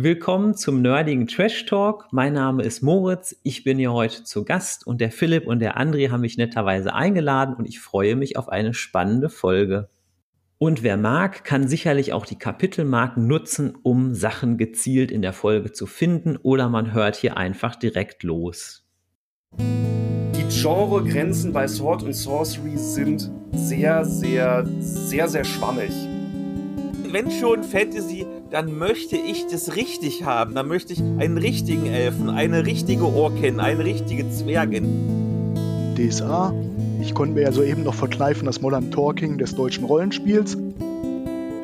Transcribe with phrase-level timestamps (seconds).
[0.00, 2.06] Willkommen zum nerdigen Trash Talk.
[2.12, 3.34] Mein Name ist Moritz.
[3.42, 6.94] Ich bin hier heute zu Gast und der Philipp und der André haben mich netterweise
[6.94, 9.88] eingeladen und ich freue mich auf eine spannende Folge.
[10.56, 15.72] Und wer mag, kann sicherlich auch die Kapitelmarken nutzen, um Sachen gezielt in der Folge
[15.72, 18.86] zu finden oder man hört hier einfach direkt los.
[19.58, 25.90] Die Genregrenzen bei Sword and Sorcery sind sehr, sehr, sehr, sehr schwammig.
[27.10, 30.54] Wenn schon Fantasy, dann möchte ich das richtig haben.
[30.54, 35.94] Dann möchte ich einen richtigen Elfen, eine richtige Orkin, eine richtige Zwergin.
[35.96, 36.52] DSA.
[37.00, 40.58] Ich konnte mir ja soeben noch verkneifen das Modern Talking des deutschen Rollenspiels.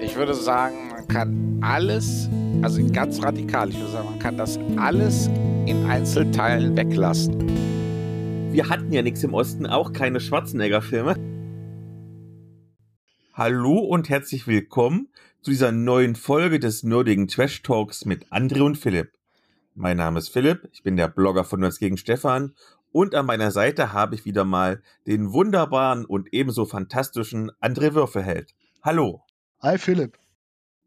[0.01, 2.31] Ich würde sagen, man kann alles,
[2.63, 5.29] also ganz radikal, ich würde sagen, man kann das alles
[5.67, 7.35] in Einzelteilen weglassen.
[8.51, 11.17] Wir hatten ja nichts im Osten, auch keine Schwarzenegger-Filme.
[13.35, 15.09] Hallo und herzlich willkommen
[15.45, 19.13] zu dieser neuen Folge des nerdigen Trash Talks mit André und Philipp.
[19.75, 22.55] Mein Name ist Philipp, ich bin der Blogger von Nerds gegen Stefan
[22.93, 28.55] und an meiner Seite habe ich wieder mal den wunderbaren und ebenso fantastischen André Würfelheld.
[28.83, 29.21] Hallo.
[29.61, 30.17] Hi Philipp.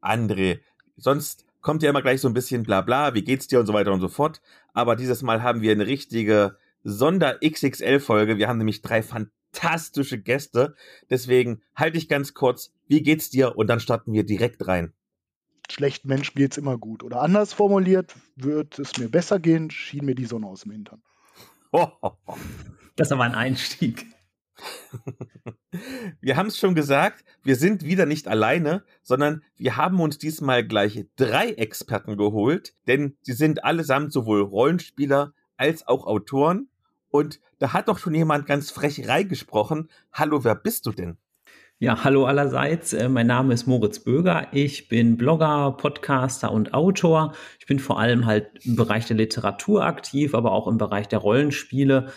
[0.02, 0.62] André,
[0.96, 3.74] sonst kommt ja immer gleich so ein bisschen bla bla, wie geht's dir und so
[3.74, 4.42] weiter und so fort,
[4.74, 8.40] aber dieses Mal haben wir eine richtige Sonder-XXL-Folge.
[8.40, 9.37] Wir haben nämlich drei fantastische
[10.18, 10.76] Gäste.
[11.10, 12.72] Deswegen halte ich ganz kurz.
[12.88, 13.58] Wie geht's dir?
[13.58, 14.94] Und dann starten wir direkt rein.
[15.70, 17.04] Schlechten Menschen geht's immer gut.
[17.04, 21.02] Oder anders formuliert, wird es mir besser gehen, schien mir die Sonne aus dem Hintern.
[22.96, 24.08] Das ist aber ein Einstieg.
[26.20, 30.66] wir haben es schon gesagt, wir sind wieder nicht alleine, sondern wir haben uns diesmal
[30.66, 36.70] gleich drei Experten geholt, denn sie sind allesamt sowohl Rollenspieler als auch Autoren
[37.10, 39.90] und da hat doch schon jemand ganz frech reingesprochen.
[40.14, 41.18] Hallo, wer bist du denn?
[41.80, 42.94] Ja, hallo allerseits.
[42.94, 44.48] Äh, mein Name ist Moritz Böger.
[44.52, 47.34] Ich bin Blogger, Podcaster und Autor.
[47.60, 51.20] Ich bin vor allem halt im Bereich der Literatur aktiv, aber auch im Bereich der
[51.20, 52.12] Rollenspiele.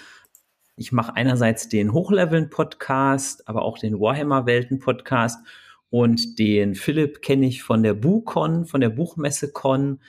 [0.77, 5.47] Ich mache einerseits den Hochleveln-Podcast, aber auch den Warhammer-Welten-Podcast.
[5.91, 10.01] Und den Philipp kenne ich von der BuCon, von der Buchmesse Con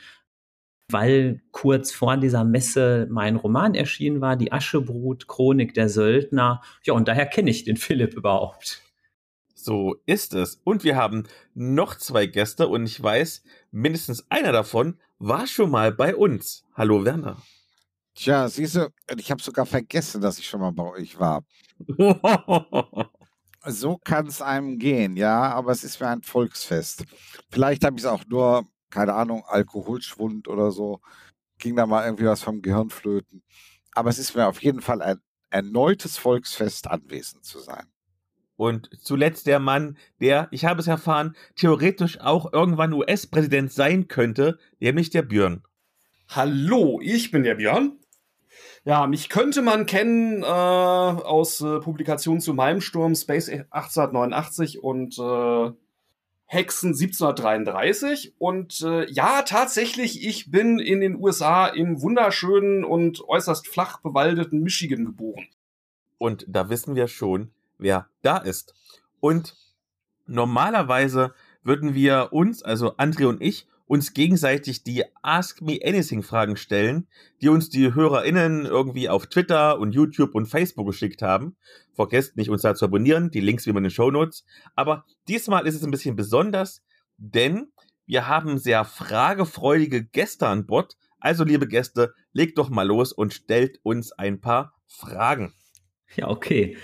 [0.91, 6.61] weil kurz vor dieser Messe mein Roman erschienen war, die Aschebrut, Chronik der Söldner.
[6.83, 8.81] Ja, und daher kenne ich den Philipp überhaupt.
[9.53, 10.59] So ist es.
[10.63, 15.91] Und wir haben noch zwei Gäste und ich weiß, mindestens einer davon war schon mal
[15.91, 16.63] bei uns.
[16.73, 17.37] Hallo Werner.
[18.15, 21.43] Tja, siehst du, ich habe sogar vergessen, dass ich schon mal bei euch war.
[23.65, 27.05] so kann es einem gehen, ja, aber es ist mir ein Volksfest.
[27.49, 31.01] Vielleicht habe ich es auch nur keine Ahnung, Alkoholschwund oder so,
[31.57, 33.43] ging da mal irgendwie was vom Gehirn flöten.
[33.93, 37.85] Aber es ist mir auf jeden Fall ein erneutes Volksfest anwesend zu sein.
[38.55, 44.59] Und zuletzt der Mann, der, ich habe es erfahren, theoretisch auch irgendwann US-Präsident sein könnte,
[44.79, 45.63] nämlich der Björn.
[46.29, 47.97] Hallo, ich bin der Björn.
[48.83, 55.17] Ja, mich könnte man kennen äh, aus äh, Publikationen zu meinem Sturm Space 1889 und
[55.17, 55.71] äh,
[56.53, 58.33] Hexen 1733.
[58.37, 64.59] Und äh, ja, tatsächlich, ich bin in den USA im wunderschönen und äußerst flach bewaldeten
[64.61, 65.47] Michigan geboren.
[66.17, 68.73] Und da wissen wir schon, wer da ist.
[69.21, 69.55] Und
[70.27, 76.55] normalerweise würden wir uns, also André und ich, uns gegenseitig die Ask Me Anything Fragen
[76.55, 77.09] stellen,
[77.41, 81.57] die uns die HörerInnen irgendwie auf Twitter und YouTube und Facebook geschickt haben.
[81.93, 84.45] Vergesst nicht, uns da zu abonnieren, die Links wie immer in den Show Notes.
[84.77, 86.81] Aber diesmal ist es ein bisschen besonders,
[87.17, 87.73] denn
[88.05, 90.95] wir haben sehr fragefreudige Gäste an Bord.
[91.19, 95.51] Also, liebe Gäste, legt doch mal los und stellt uns ein paar Fragen.
[96.15, 96.77] Ja, okay.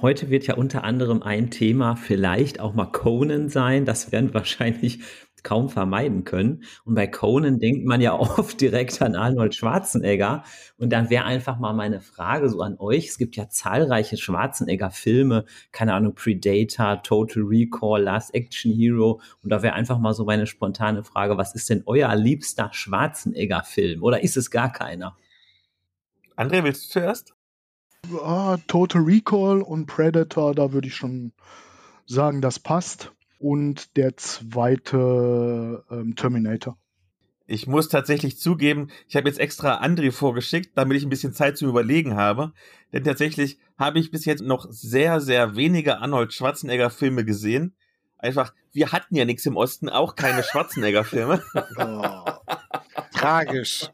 [0.00, 3.84] Heute wird ja unter anderem ein Thema vielleicht auch mal Conan sein.
[3.84, 5.00] Das werden wahrscheinlich
[5.42, 6.64] kaum vermeiden können.
[6.84, 10.44] Und bei Conan denkt man ja oft direkt an Arnold Schwarzenegger.
[10.78, 13.08] Und dann wäre einfach mal meine Frage so an euch.
[13.08, 19.20] Es gibt ja zahlreiche Schwarzenegger-Filme, keine Ahnung, Predator, Total Recall, Last Action Hero.
[19.42, 24.02] Und da wäre einfach mal so meine spontane Frage, was ist denn euer liebster Schwarzenegger-Film?
[24.02, 25.16] Oder ist es gar keiner?
[26.36, 27.34] André, willst du zuerst?
[28.20, 31.32] Ah, Total Recall und Predator, da würde ich schon
[32.06, 33.12] sagen, das passt
[33.42, 36.78] und der zweite ähm, Terminator.
[37.46, 41.58] Ich muss tatsächlich zugeben, ich habe jetzt extra André vorgeschickt, damit ich ein bisschen Zeit
[41.58, 42.52] zum Überlegen habe.
[42.92, 47.74] Denn tatsächlich habe ich bis jetzt noch sehr, sehr wenige Arnold Schwarzenegger-Filme gesehen.
[48.16, 51.42] Einfach, wir hatten ja nichts im Osten, auch keine Schwarzenegger-Filme.
[51.78, 52.24] Oh,
[53.12, 53.90] tragisch.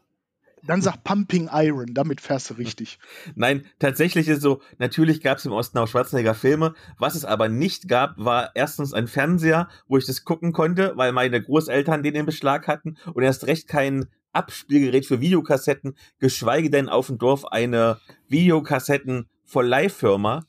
[0.63, 2.99] Dann sag Pumping Iron, damit fährst du richtig.
[3.35, 6.73] Nein, tatsächlich ist so, natürlich gab es im Osten auch Schwarzenegger Filme.
[6.97, 11.11] Was es aber nicht gab, war erstens ein Fernseher, wo ich das gucken konnte, weil
[11.11, 16.89] meine Großeltern den in Beschlag hatten und erst recht kein Abspielgerät für Videokassetten, geschweige denn
[16.89, 20.45] auf dem Dorf eine Videokassetten for Life Firma.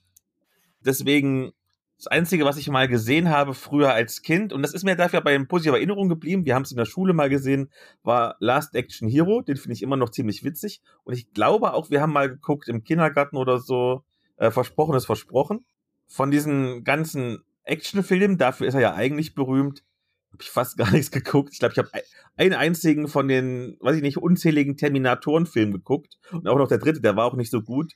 [0.85, 1.53] Deswegen
[2.01, 5.21] das Einzige, was ich mal gesehen habe früher als Kind, und das ist mir dafür
[5.21, 7.71] bei positiver Erinnerung geblieben, wir haben es in der Schule mal gesehen,
[8.03, 9.43] war Last Action Hero.
[9.43, 10.81] Den finde ich immer noch ziemlich witzig.
[11.05, 14.03] Und ich glaube auch, wir haben mal geguckt im Kindergarten oder so,
[14.39, 15.67] äh, Versprochen ist versprochen.
[16.07, 19.85] Von diesen ganzen Actionfilmen, dafür ist er ja eigentlich berühmt,
[20.33, 21.51] habe ich fast gar nichts geguckt.
[21.53, 21.91] Ich glaube, ich habe
[22.39, 26.17] einen einzigen von den, weiß ich nicht, unzähligen Terminatoren-Filmen geguckt.
[26.33, 27.93] Und auch noch der dritte, der war auch nicht so gut.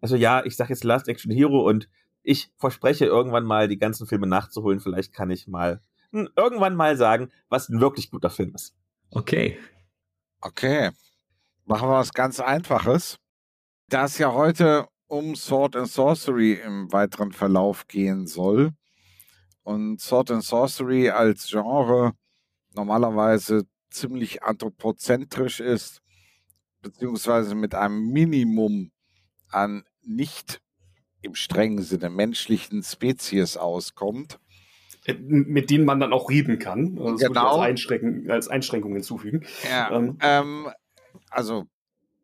[0.00, 1.90] Also ja, ich sage jetzt Last Action Hero und
[2.26, 4.80] ich verspreche irgendwann mal die ganzen Filme nachzuholen.
[4.80, 5.80] Vielleicht kann ich mal
[6.10, 8.74] hm, irgendwann mal sagen, was ein wirklich guter Film ist.
[9.10, 9.58] Okay.
[10.40, 10.90] Okay.
[11.64, 13.18] Machen wir was ganz Einfaches.
[13.88, 18.72] Da es ja heute um Sword and Sorcery im weiteren Verlauf gehen soll
[19.62, 22.12] und Sword and Sorcery als Genre
[22.74, 26.02] normalerweise ziemlich anthropozentrisch ist,
[26.82, 28.90] beziehungsweise mit einem Minimum
[29.48, 30.60] an nicht
[31.26, 34.38] im strengen Sinne menschlichen Spezies auskommt.
[35.04, 36.96] Äh, mit denen man dann auch reden kann.
[36.96, 37.58] Das genau.
[37.58, 39.44] Als, Einschränkung, als Einschränkung hinzufügen.
[39.68, 40.18] Ja, ähm.
[40.20, 40.68] Ähm,
[41.30, 41.66] also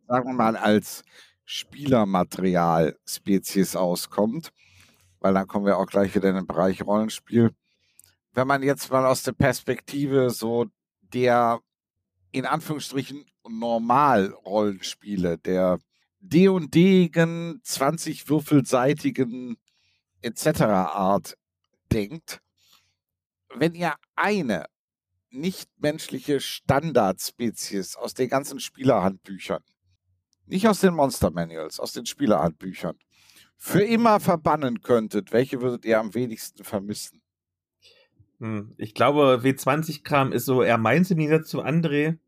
[0.09, 1.05] sagen wir mal als
[1.45, 4.53] Spielermaterial Spezies auskommt,
[5.21, 7.51] weil dann kommen wir auch gleich wieder in den Bereich Rollenspiel.
[8.33, 10.67] Wenn man jetzt mal aus der Perspektive so
[11.01, 11.61] der
[12.31, 15.79] in Anführungsstrichen Normal-Rollenspiele, der
[16.23, 19.57] D&Digen, 20 würfelseitigen
[20.23, 20.63] etc.
[20.63, 21.37] Art
[21.93, 22.41] denkt,
[23.55, 24.67] wenn ihr eine
[25.31, 29.63] nichtmenschliche Standardspezies aus den ganzen Spielerhandbüchern,
[30.47, 32.97] nicht aus den Monster Manuals, aus den Spielerhandbüchern,
[33.57, 37.21] für immer verbannen könntet, welche würdet ihr am wenigsten vermissen?
[38.39, 42.19] Hm, ich glaube, W20-Kram ist so eher mein Seminar zu André.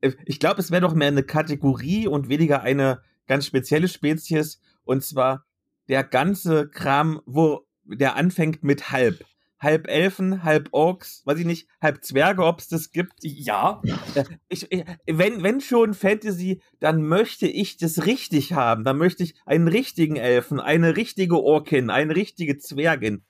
[0.00, 4.60] Äh, ich glaube, es wäre doch mehr eine Kategorie und weniger eine ganz spezielle Spezies
[4.82, 5.46] und zwar
[5.88, 9.24] der ganze Kram, wo der anfängt mit halb.
[9.60, 13.12] Halb Elfen, halb Orks, weiß ich nicht, halb Zwerge, ob es das gibt.
[13.22, 13.82] Ja.
[14.16, 18.82] Äh, ich, ich, wenn, wenn schon Fantasy, dann möchte ich das richtig haben.
[18.82, 23.22] Dann möchte ich einen richtigen Elfen, eine richtige Orkin, eine richtige Zwergin.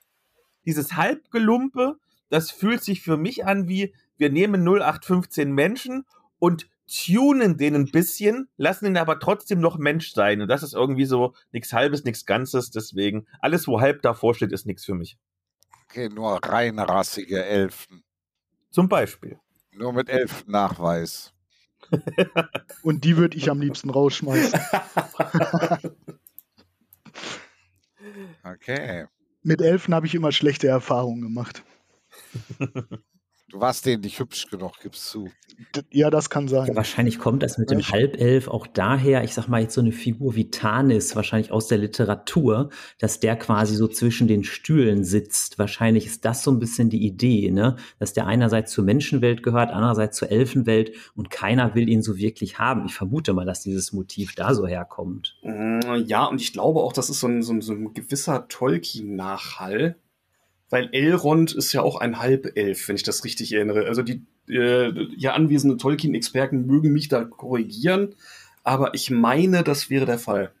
[0.65, 1.97] Dieses Halbgelumpe,
[2.29, 6.05] das fühlt sich für mich an wie, wir nehmen 0815 Menschen
[6.39, 10.41] und tunen den ein bisschen, lassen ihn aber trotzdem noch Mensch sein.
[10.41, 12.71] Und das ist irgendwie so nichts Halbes, nichts Ganzes.
[12.71, 15.17] Deswegen, alles, wo halb davor steht, ist nichts für mich.
[15.85, 18.03] Okay, nur reinrassige Elfen.
[18.69, 19.39] Zum Beispiel.
[19.73, 21.33] Nur mit Elfennachweis.
[22.83, 24.59] Und die würde ich am liebsten rausschmeißen.
[28.43, 29.07] okay.
[29.43, 31.63] Mit Elfen habe ich immer schlechte Erfahrungen gemacht.
[33.51, 35.29] Du warst denen nicht hübsch genug, gibst zu.
[35.91, 36.67] Ja, das kann sein.
[36.67, 39.91] Ja, wahrscheinlich kommt das mit dem Halbelf auch daher, ich sag mal jetzt so eine
[39.91, 45.59] Figur wie Tanis, wahrscheinlich aus der Literatur, dass der quasi so zwischen den Stühlen sitzt.
[45.59, 47.75] Wahrscheinlich ist das so ein bisschen die Idee, ne?
[47.99, 52.57] Dass der einerseits zur Menschenwelt gehört, andererseits zur Elfenwelt und keiner will ihn so wirklich
[52.57, 52.85] haben.
[52.85, 55.37] Ich vermute mal, dass dieses Motiv da so herkommt.
[55.43, 58.47] Mm, ja, und ich glaube auch, das ist so ein, so ein, so ein gewisser
[58.47, 59.97] Tolkien-Nachhall
[60.71, 63.85] weil Elrond ist ja auch ein Halbelf, wenn ich das richtig erinnere.
[63.85, 68.15] Also die äh, hier anwesenden Tolkien-Experten mögen mich da korrigieren,
[68.63, 70.51] aber ich meine, das wäre der Fall.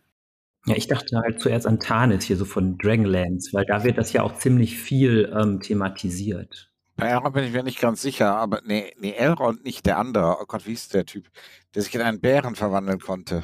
[0.67, 4.13] Ja, ich dachte halt zuerst an Tarnis hier so von Dragonlance, weil da wird das
[4.13, 6.69] ja auch ziemlich viel ähm, thematisiert.
[6.99, 10.37] Ja, da bin ich mir nicht ganz sicher, aber nee, nee, Elrond nicht der andere.
[10.39, 11.29] Oh Gott, wie ist der Typ,
[11.73, 13.43] der sich in einen Bären verwandeln konnte?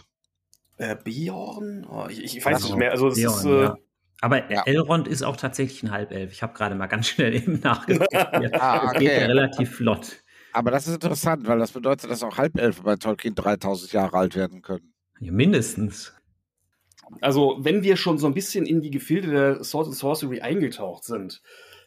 [0.76, 1.88] Äh, Bjorn?
[1.90, 2.92] Oh, ich, ich, weiß also, nicht mehr.
[2.92, 3.78] Also das Bjorn, ist, äh, ja.
[4.22, 4.64] Aber ja.
[4.66, 6.32] Elrond ist auch tatsächlich ein Halbelf.
[6.32, 8.14] Ich habe gerade mal ganz schnell eben nachgeguckt.
[8.14, 9.00] ah, okay.
[9.00, 10.24] Geht ja relativ flott.
[10.54, 14.36] Aber das ist interessant, weil das bedeutet, dass auch Halbelfen bei Tolkien 3000 Jahre alt
[14.36, 14.94] werden können.
[15.20, 16.14] Ja, mindestens.
[17.22, 21.04] Also, wenn wir schon so ein bisschen in die Gefilde der Sword and Sorcery eingetaucht
[21.04, 21.42] sind.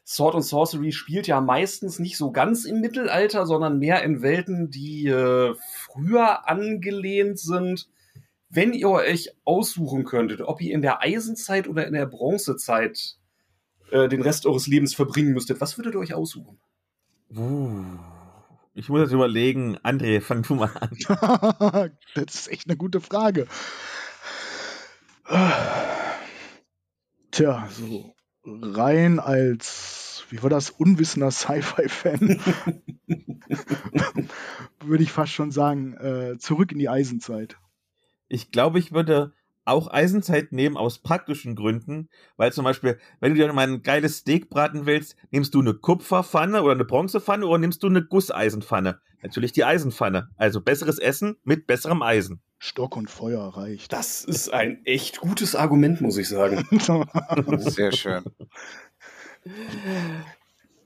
[0.07, 4.71] Sword and Sorcery spielt ja meistens nicht so ganz im Mittelalter, sondern mehr in Welten,
[4.71, 5.55] die äh,
[5.87, 7.89] früher angelehnt sind
[8.51, 13.17] wenn ihr euch aussuchen könntet, ob ihr in der Eisenzeit oder in der Bronzezeit
[13.91, 16.59] äh, den Rest eures Lebens verbringen müsstet, was würdet ihr euch aussuchen?
[17.35, 17.85] Uh,
[18.75, 19.79] ich muss jetzt überlegen.
[19.79, 21.91] André, fang du mal an.
[22.15, 23.47] das ist echt eine gute Frage.
[27.31, 28.13] Tja, so
[28.45, 32.41] rein als, wie war das, unwissender Sci-Fi-Fan,
[34.85, 37.57] würde ich fast schon sagen, äh, zurück in die Eisenzeit.
[38.31, 39.35] Ich glaube, ich würde
[39.65, 44.19] auch Eisenzeit nehmen aus praktischen Gründen, weil zum Beispiel, wenn du dir mal ein geiles
[44.19, 49.01] Steak braten willst, nimmst du eine Kupferpfanne oder eine Bronzepfanne oder nimmst du eine Gusseisenpfanne?
[49.23, 50.31] Natürlich die Eisenpfanne.
[50.37, 52.41] Also besseres Essen mit besserem Eisen.
[52.59, 53.93] Stock und Feuer reicht.
[53.93, 56.65] Das ist ein echt gutes Argument, muss ich sagen.
[57.59, 58.23] Sehr schön.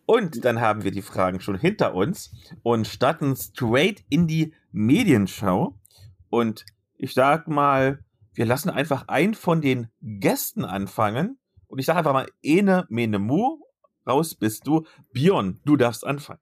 [0.06, 2.32] Und dann haben wir die Fragen schon hinter uns
[2.62, 5.78] und starten straight in die Medienschau.
[6.30, 6.64] Und
[6.96, 11.38] ich sag mal, wir lassen einfach einen von den Gästen anfangen.
[11.66, 13.60] Und ich sage einfach mal, Ene Mene Mu,
[14.06, 14.84] raus bist du.
[15.12, 16.40] Björn, du darfst anfangen.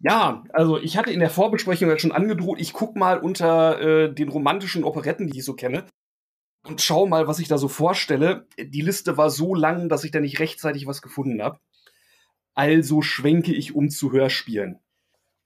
[0.00, 4.12] Ja, also ich hatte in der Vorbesprechung ja schon angedroht, ich guck mal unter äh,
[4.12, 5.86] den romantischen Operetten, die ich so kenne,
[6.64, 8.46] und schau mal, was ich da so vorstelle.
[8.58, 11.58] Die Liste war so lang, dass ich da nicht rechtzeitig was gefunden habe.
[12.54, 14.78] Also schwenke ich um zu Hörspielen.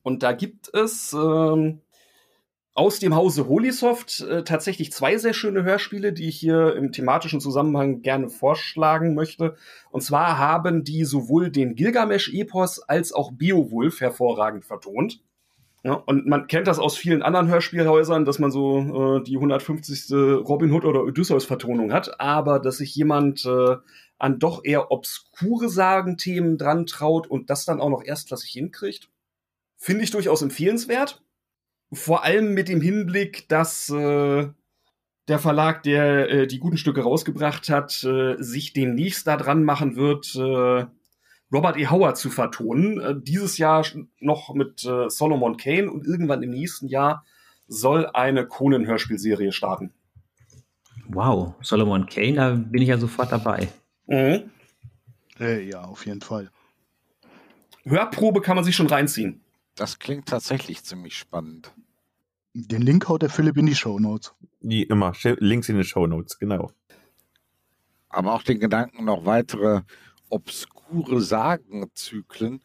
[0.03, 1.83] Und da gibt es ähm,
[2.79, 7.41] aus dem Hause Holysoft äh, tatsächlich zwei sehr schöne Hörspiele, die ich hier im thematischen
[7.41, 9.57] Zusammenhang gerne vorschlagen möchte.
[9.91, 15.25] Und zwar haben die sowohl den Gilgamesch-Epos als auch Beowulf hervorragend vertont.
[15.83, 20.13] Ja, und man kennt das aus vielen anderen Hörspielhäusern, dass man so äh, die 150.
[20.13, 23.77] Robin Hood oder Odysseus-Vertonung hat, aber dass sich jemand äh,
[24.19, 29.11] an doch eher obskure Sagenthemen dran traut und das dann auch noch erstklassig hinkriegt,
[29.77, 31.25] finde ich durchaus empfehlenswert.
[31.93, 34.49] Vor allem mit dem Hinblick, dass äh,
[35.29, 39.97] der Verlag, der äh, die guten Stücke rausgebracht hat, äh, sich demnächst da dran machen
[39.97, 40.87] wird, äh,
[41.53, 41.87] Robert E.
[41.87, 43.01] Howard zu vertonen.
[43.01, 43.85] Äh, dieses Jahr
[44.21, 47.25] noch mit äh, Solomon Kane und irgendwann im nächsten Jahr
[47.69, 49.93] soll eine Conan-Hörspielserie starten.
[51.09, 53.69] Wow, Solomon Kane, da bin ich ja sofort dabei.
[54.07, 54.51] Mhm.
[55.41, 56.51] Äh, ja, auf jeden Fall.
[57.85, 59.41] Hörprobe kann man sich schon reinziehen.
[59.79, 61.73] Das klingt tatsächlich ziemlich spannend.
[62.53, 64.35] Den Link haut der Philipp in die Show Notes.
[64.61, 66.73] Wie immer, Links in den Show Notes, genau.
[68.09, 69.83] Aber auch den Gedanken, noch weitere
[70.31, 72.61] obskure Sagenzyklen,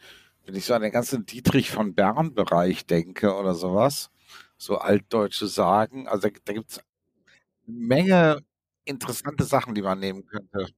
[0.46, 4.10] wenn ich so an den ganzen Dietrich von Bern-Bereich denke oder sowas,
[4.58, 8.40] so altdeutsche Sagen, also da, da gibt es eine Menge
[8.86, 10.74] interessante Sachen, die man nehmen könnte.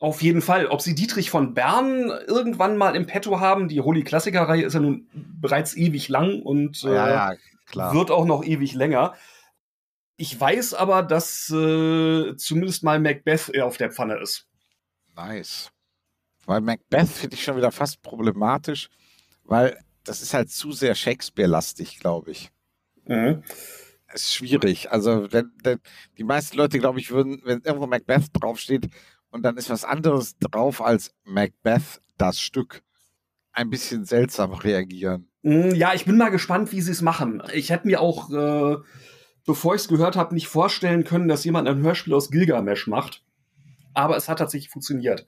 [0.00, 0.66] Auf jeden Fall.
[0.66, 4.80] Ob sie Dietrich von Bern irgendwann mal im Petto haben, die Holy Klassiker-Reihe ist ja
[4.80, 7.94] nun bereits ewig lang und äh, Ja, ja, klar.
[7.94, 9.14] wird auch noch ewig länger.
[10.16, 14.48] Ich weiß aber, dass äh, zumindest mal Macbeth eher auf der Pfanne ist.
[15.16, 15.70] Nice.
[16.46, 18.88] Weil Macbeth finde ich schon wieder fast problematisch,
[19.44, 22.50] weil das ist halt zu sehr Shakespeare-lastig, glaube ich.
[23.04, 23.42] Mhm.
[24.06, 24.90] Es ist schwierig.
[24.90, 25.78] Also denn, denn
[26.16, 28.88] die meisten Leute, glaube ich, würden, wenn irgendwo Macbeth draufsteht
[29.30, 32.82] und dann ist was anderes drauf als Macbeth, das Stück,
[33.52, 35.28] ein bisschen seltsam reagieren.
[35.42, 37.42] Mm, Ja, ich bin mal gespannt, wie sie es machen.
[37.52, 38.76] Ich hätte mir auch, äh,
[39.46, 43.24] bevor ich es gehört habe, nicht vorstellen können, dass jemand ein Hörspiel aus Gilgamesch macht.
[43.94, 45.26] Aber es hat tatsächlich funktioniert.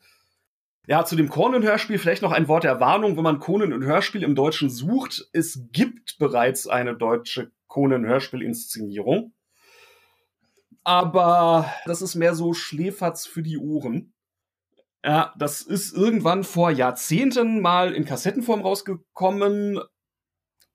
[0.86, 4.22] Ja, zu dem Conan-Hörspiel vielleicht noch ein Wort der Warnung, wenn man Conan und Hörspiel
[4.24, 5.28] im Deutschen sucht.
[5.32, 9.32] Es gibt bereits eine deutsche Conan-Hörspiel-Inszenierung.
[10.84, 14.12] Aber das ist mehr so Schläferz für die Ohren.
[15.04, 19.80] Ja, das ist irgendwann vor Jahrzehnten mal in Kassettenform rausgekommen.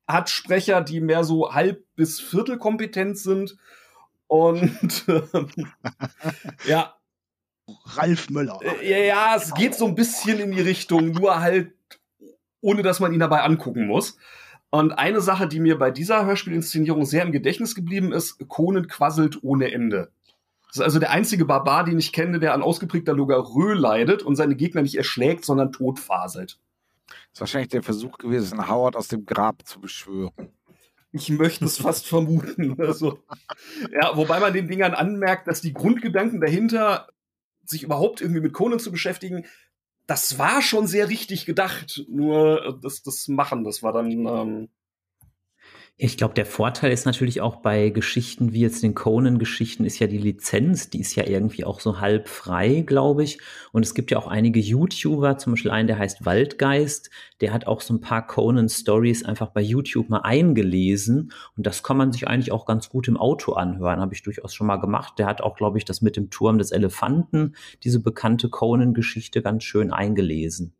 [0.08, 3.58] Hat Sprecher, die mehr so halb bis viertelkompetent sind.
[4.28, 5.50] Und ähm,
[6.66, 6.96] ja,
[7.86, 8.60] Ralf Möller.
[8.62, 11.74] äh, ja, ja, es geht so ein bisschen in die Richtung, nur halt
[12.62, 14.18] ohne dass man ihn dabei angucken muss.
[14.78, 19.40] Und eine Sache, die mir bei dieser Hörspielinszenierung sehr im Gedächtnis geblieben ist, Conan quasselt
[19.42, 20.12] ohne Ende.
[20.68, 24.36] Das ist also der einzige Barbar, den ich kenne, der an ausgeprägter Logarö leidet und
[24.36, 26.60] seine Gegner nicht erschlägt, sondern totfaselt.
[27.08, 30.52] Das ist wahrscheinlich der Versuch gewesen, Howard aus dem Grab zu beschwören.
[31.12, 32.80] Ich möchte es fast vermuten.
[32.80, 33.18] Also,
[33.92, 37.08] ja, wobei man den Dingern anmerkt, dass die Grundgedanken dahinter,
[37.66, 39.44] sich überhaupt irgendwie mit Conan zu beschäftigen,
[40.08, 42.04] das war schon sehr richtig gedacht.
[42.10, 44.10] Nur äh, das, das Machen, das war dann.
[44.12, 44.70] Ähm,
[46.00, 50.06] Ich glaube, der Vorteil ist natürlich auch bei Geschichten wie jetzt den Conan-Geschichten ist ja
[50.06, 53.40] die Lizenz, die ist ja irgendwie auch so halb frei, glaube ich.
[53.72, 57.10] Und es gibt ja auch einige YouTuber, zum Beispiel einen, der heißt Waldgeist,
[57.42, 61.32] der hat auch so ein paar Conan-Stories einfach bei YouTube mal eingelesen.
[61.58, 64.54] Und das kann man sich eigentlich auch ganz gut im Auto anhören, habe ich durchaus
[64.54, 65.16] schon mal gemacht.
[65.18, 69.64] Der hat auch, glaube ich, das mit dem Turm des Elefanten, diese bekannte Conan-Geschichte, ganz
[69.64, 70.76] schön eingelesen.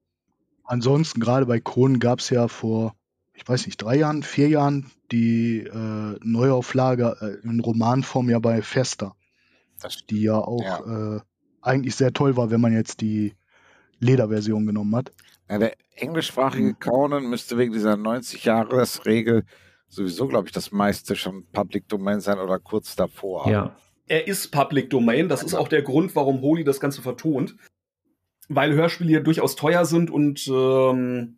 [0.64, 2.94] Ansonsten, gerade bei Conan gab es ja vor,
[3.38, 8.62] ich weiß nicht, drei Jahren, vier Jahren die äh, Neuauflage äh, in Romanform ja bei
[8.62, 9.16] Fester,
[10.10, 11.22] die ja auch Äh,
[11.62, 13.34] eigentlich sehr toll war, wenn man jetzt die
[14.00, 15.12] Lederversion genommen hat.
[15.50, 19.44] Ja, der englischsprachige Conan müsste wegen dieser 90-Jahres-Regel
[19.88, 23.50] sowieso, glaube ich, das meiste schon Public Domain sein oder kurz davor.
[23.50, 23.76] Ja.
[24.08, 25.28] Er ist Public Domain.
[25.28, 27.56] Das ist auch der Grund, warum Holy das Ganze vertont.
[28.48, 31.37] Weil Hörspiele ja durchaus teuer sind und ähm,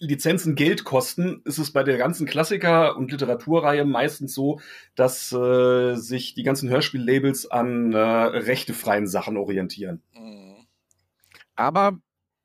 [0.00, 4.60] Lizenzen Geld kosten, ist es bei der ganzen Klassiker- und Literaturreihe meistens so,
[4.94, 10.02] dass äh, sich die ganzen Hörspiellabels an äh, rechtefreien Sachen orientieren.
[10.14, 10.66] Mhm.
[11.54, 11.98] Aber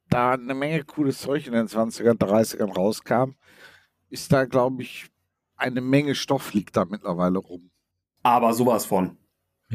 [0.09, 3.35] da eine Menge cooles Zeug in den 20er, 30ern rauskam,
[4.09, 5.07] ist da, glaube ich,
[5.55, 7.71] eine Menge Stoff liegt da mittlerweile rum.
[8.21, 9.17] Aber sowas von.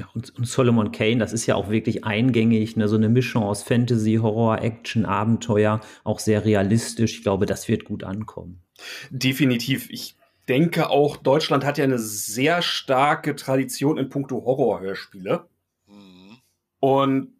[0.00, 3.42] Ja, und, und Solomon Kane, das ist ja auch wirklich eingängig, ne, so eine Mischung
[3.42, 7.16] aus Fantasy, Horror, Action, Abenteuer, auch sehr realistisch.
[7.18, 8.62] Ich glaube, das wird gut ankommen.
[9.10, 9.90] Definitiv.
[9.90, 10.16] Ich
[10.48, 15.48] denke auch, Deutschland hat ja eine sehr starke Tradition in puncto Horrorhörspiele.
[15.86, 16.38] Mhm.
[16.80, 17.32] Und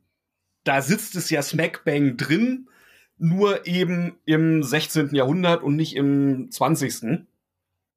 [0.65, 2.69] da sitzt es ja Smackbang drin,
[3.17, 5.15] nur eben im 16.
[5.15, 7.27] Jahrhundert und nicht im 20.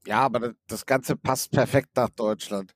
[0.05, 2.73] Ja, aber das- das Ganze passt perfekt nach Deutschland.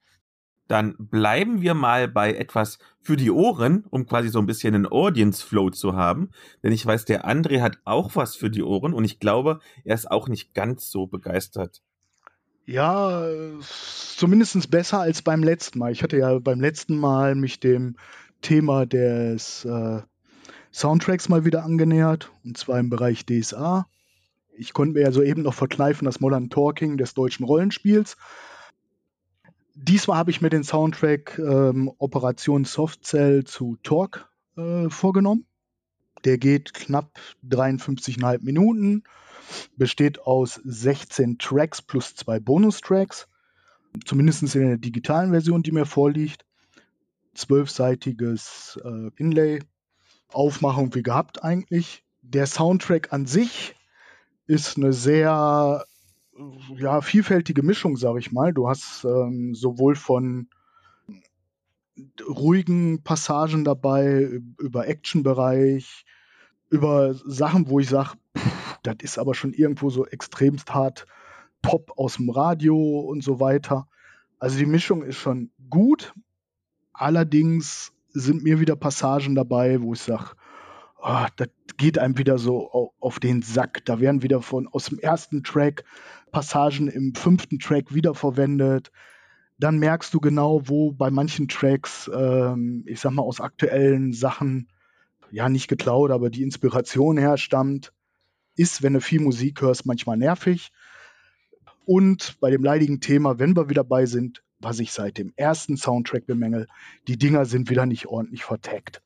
[0.68, 4.86] Dann bleiben wir mal bei etwas für die Ohren, um quasi so ein bisschen einen
[4.86, 6.30] Audience Flow zu haben.
[6.64, 9.96] Denn ich weiß, der André hat auch was für die Ohren und ich glaube, er
[9.96, 11.82] ist auch nicht ganz so begeistert.
[12.66, 13.26] Ja,
[14.18, 15.94] zumindest besser als beim letzten Mal.
[15.94, 17.96] Ich hatte ja beim letzten Mal mich dem
[18.42, 20.02] Thema des äh,
[20.74, 23.88] Soundtracks mal wieder angenähert, und zwar im Bereich DSA.
[24.58, 28.18] Ich konnte mir ja soeben noch verkneifen das Modern Talking des deutschen Rollenspiels.
[29.80, 35.46] Diesmal habe ich mir den Soundtrack ähm, Operation Softcell zu Talk äh, vorgenommen.
[36.26, 39.04] Der geht knapp 53,5 Minuten,
[39.76, 43.28] besteht aus 16 Tracks plus zwei Bonustracks,
[44.04, 46.44] zumindest in der digitalen Version, die mir vorliegt.
[47.36, 49.60] Zwölfseitiges äh, Inlay,
[50.30, 52.04] Aufmachung wie gehabt eigentlich.
[52.24, 53.76] Der Soundtrack an sich
[54.48, 55.86] ist eine sehr
[56.78, 58.54] ja, vielfältige Mischung, sage ich mal.
[58.54, 60.50] Du hast ähm, sowohl von
[62.28, 66.06] ruhigen Passagen dabei, über Action-Bereich,
[66.70, 68.12] über Sachen, wo ich sage,
[68.84, 71.08] das ist aber schon irgendwo so extremst hart
[71.62, 73.88] Pop aus dem Radio und so weiter.
[74.40, 76.14] Also die Mischung ist schon gut.
[76.94, 80.32] Allerdings sind mir wieder Passagen dabei, wo ich sage,
[81.02, 83.84] oh, das geht einem wieder so au- auf den Sack.
[83.86, 85.84] Da werden wieder von aus dem ersten Track
[86.32, 88.92] Passagen im fünften Track wiederverwendet.
[89.60, 94.70] Dann merkst du genau, wo bei manchen Tracks, ähm, ich sag mal, aus aktuellen Sachen,
[95.32, 97.94] ja, nicht geklaut, aber die Inspiration herstammt.
[98.56, 100.72] Ist, wenn du viel Musik hörst, manchmal nervig.
[101.86, 105.78] Und bei dem leidigen Thema, wenn wir wieder bei sind, was ich seit dem ersten
[105.78, 106.68] Soundtrack bemängel,
[107.08, 109.02] die Dinger sind wieder nicht ordentlich vertaggt.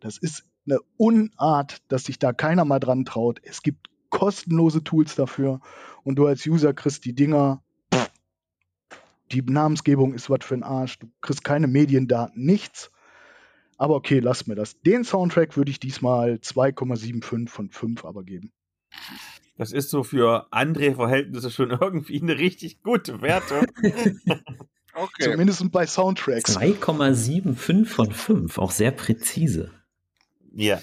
[0.00, 3.40] Das ist eine Unart, dass sich da keiner mal dran traut.
[3.42, 5.60] Es gibt kostenlose Tools dafür
[6.04, 7.62] und du als User kriegst die Dinger.
[9.32, 10.98] Die Namensgebung ist was für ein Arsch.
[10.98, 12.92] Du kriegst keine Mediendaten, nichts.
[13.78, 14.80] Aber okay, lass mir das.
[14.82, 18.52] Den Soundtrack würde ich diesmal 2,75 von 5 aber geben.
[19.56, 23.66] Das ist so für André-Verhältnisse schon irgendwie eine richtig gute Wertung.
[24.94, 25.24] Okay.
[25.24, 26.54] Zumindest bei Soundtracks.
[26.58, 29.70] 2,75 von 5, auch sehr präzise.
[30.52, 30.82] Ja.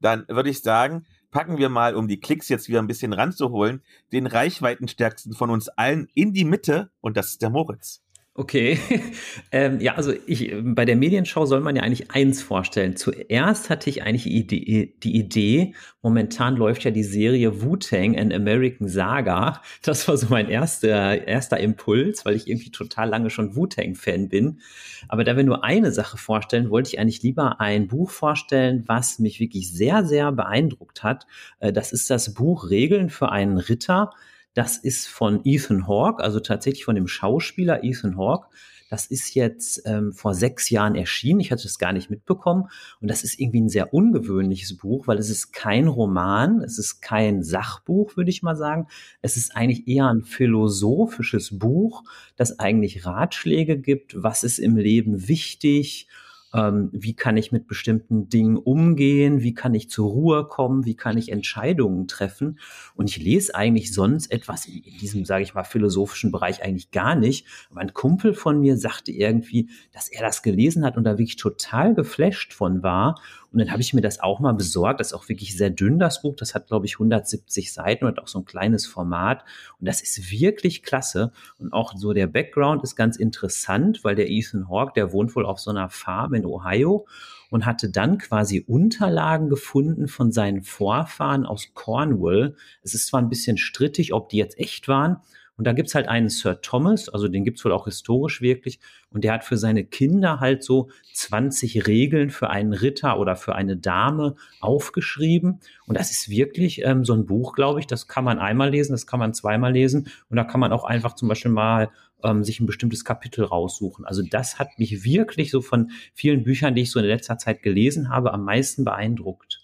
[0.00, 3.82] Dann würde ich sagen, packen wir mal, um die Klicks jetzt wieder ein bisschen ranzuholen,
[4.12, 8.03] den reichweitenstärksten von uns allen in die Mitte und das ist der Moritz.
[8.36, 8.80] Okay,
[9.52, 12.96] ähm, ja, also ich, bei der Medienschau soll man ja eigentlich eins vorstellen.
[12.96, 19.62] Zuerst hatte ich eigentlich die Idee, momentan läuft ja die Serie Wu-Tang, an American Saga.
[19.84, 24.58] Das war so mein erster, erster Impuls, weil ich irgendwie total lange schon Wu-Tang-Fan bin.
[25.06, 29.20] Aber da wir nur eine Sache vorstellen, wollte ich eigentlich lieber ein Buch vorstellen, was
[29.20, 31.26] mich wirklich sehr, sehr beeindruckt hat.
[31.60, 34.10] Äh, Das ist das Buch Regeln für einen Ritter.
[34.54, 38.48] Das ist von Ethan Hawke, also tatsächlich von dem Schauspieler Ethan Hawke.
[38.88, 41.40] Das ist jetzt ähm, vor sechs Jahren erschienen.
[41.40, 42.68] Ich hatte es gar nicht mitbekommen.
[43.00, 47.00] Und das ist irgendwie ein sehr ungewöhnliches Buch, weil es ist kein Roman, es ist
[47.00, 48.86] kein Sachbuch, würde ich mal sagen.
[49.20, 52.04] Es ist eigentlich eher ein philosophisches Buch,
[52.36, 56.06] das eigentlich Ratschläge gibt, was ist im Leben wichtig,
[56.54, 60.94] ähm, wie kann ich mit bestimmten Dingen umgehen, wie kann ich zur Ruhe kommen, wie
[60.94, 62.60] kann ich Entscheidungen treffen.
[62.94, 66.92] Und ich lese eigentlich sonst etwas in, in diesem, sage ich mal, philosophischen Bereich eigentlich
[66.92, 67.46] gar nicht.
[67.70, 71.36] Aber ein Kumpel von mir sagte irgendwie, dass er das gelesen hat und da wirklich
[71.36, 73.20] total geflasht von war.
[73.54, 74.98] Und dann habe ich mir das auch mal besorgt.
[74.98, 76.34] Das ist auch wirklich sehr dünn, das Buch.
[76.34, 79.44] Das hat, glaube ich, 170 Seiten und hat auch so ein kleines Format.
[79.78, 81.30] Und das ist wirklich klasse.
[81.58, 85.46] Und auch so der Background ist ganz interessant, weil der Ethan Hawke, der wohnt wohl
[85.46, 87.06] auf so einer Farm in Ohio
[87.48, 92.56] und hatte dann quasi Unterlagen gefunden von seinen Vorfahren aus Cornwall.
[92.82, 95.18] Es ist zwar ein bisschen strittig, ob die jetzt echt waren
[95.56, 98.80] Und da gibt's halt einen Sir Thomas, also den gibt's wohl auch historisch wirklich.
[99.10, 103.54] Und der hat für seine Kinder halt so 20 Regeln für einen Ritter oder für
[103.54, 105.60] eine Dame aufgeschrieben.
[105.86, 108.92] Und das ist wirklich ähm, so ein Buch, glaube ich, das kann man einmal lesen,
[108.92, 110.08] das kann man zweimal lesen.
[110.28, 111.90] Und da kann man auch einfach zum Beispiel mal
[112.24, 114.04] ähm, sich ein bestimmtes Kapitel raussuchen.
[114.04, 117.62] Also das hat mich wirklich so von vielen Büchern, die ich so in letzter Zeit
[117.62, 119.60] gelesen habe, am meisten beeindruckt.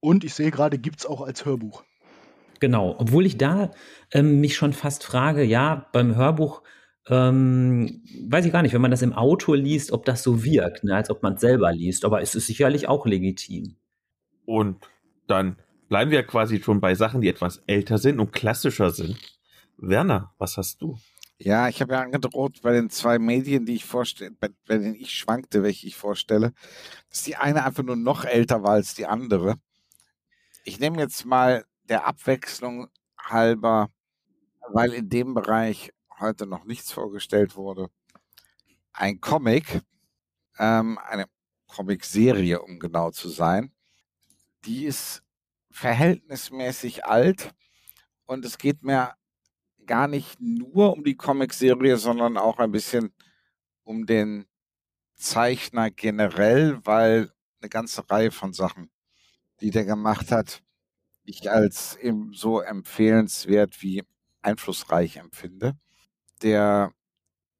[0.00, 1.84] Und ich sehe gerade, gibt's auch als Hörbuch.
[2.62, 3.72] Genau, obwohl ich da
[4.12, 6.62] ähm, mich schon fast frage, ja, beim Hörbuch
[7.08, 10.84] ähm, weiß ich gar nicht, wenn man das im Auto liest, ob das so wirkt,
[10.84, 12.04] ne, als ob man es selber liest.
[12.04, 13.74] Aber es ist sicherlich auch legitim.
[14.46, 14.88] Und
[15.26, 15.56] dann
[15.88, 19.18] bleiben wir quasi schon bei Sachen, die etwas älter sind und klassischer sind.
[19.76, 20.96] Werner, was hast du?
[21.38, 24.94] Ja, ich habe ja angedroht bei den zwei Medien, die ich vorstelle, bei, bei denen
[24.94, 26.52] ich schwankte, welche ich vorstelle,
[27.10, 29.56] dass die eine einfach nur noch älter war als die andere.
[30.64, 33.90] Ich nehme jetzt mal der Abwechslung halber,
[34.72, 37.88] weil in dem Bereich heute noch nichts vorgestellt wurde,
[38.92, 39.80] ein Comic,
[40.58, 41.26] ähm, eine
[41.66, 43.72] Comicserie, um genau zu sein.
[44.64, 45.22] Die ist
[45.70, 47.54] verhältnismäßig alt
[48.26, 49.14] und es geht mir
[49.86, 53.12] gar nicht nur um die Comicserie, sondern auch ein bisschen
[53.82, 54.46] um den
[55.16, 58.90] Zeichner generell, weil eine ganze Reihe von Sachen,
[59.60, 60.62] die der gemacht hat,
[61.24, 61.98] ich als
[62.32, 64.02] so empfehlenswert wie
[64.42, 65.74] einflussreich empfinde.
[66.42, 66.92] Der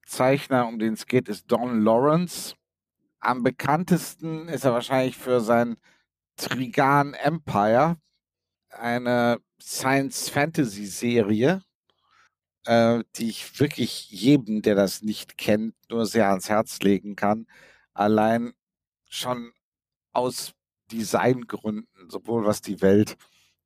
[0.06, 2.54] Zeichner, um den es geht, ist Don Lawrence.
[3.20, 5.76] Am bekanntesten ist er wahrscheinlich für sein
[6.36, 7.96] Trigan Empire,
[8.70, 11.62] eine Science-Fantasy-Serie,
[12.66, 17.46] äh, die ich wirklich jedem, der das nicht kennt, nur sehr ans Herz legen kann.
[17.94, 18.52] Allein
[19.08, 19.52] schon
[20.12, 20.54] aus
[20.92, 23.16] Designgründen, sowohl was die Welt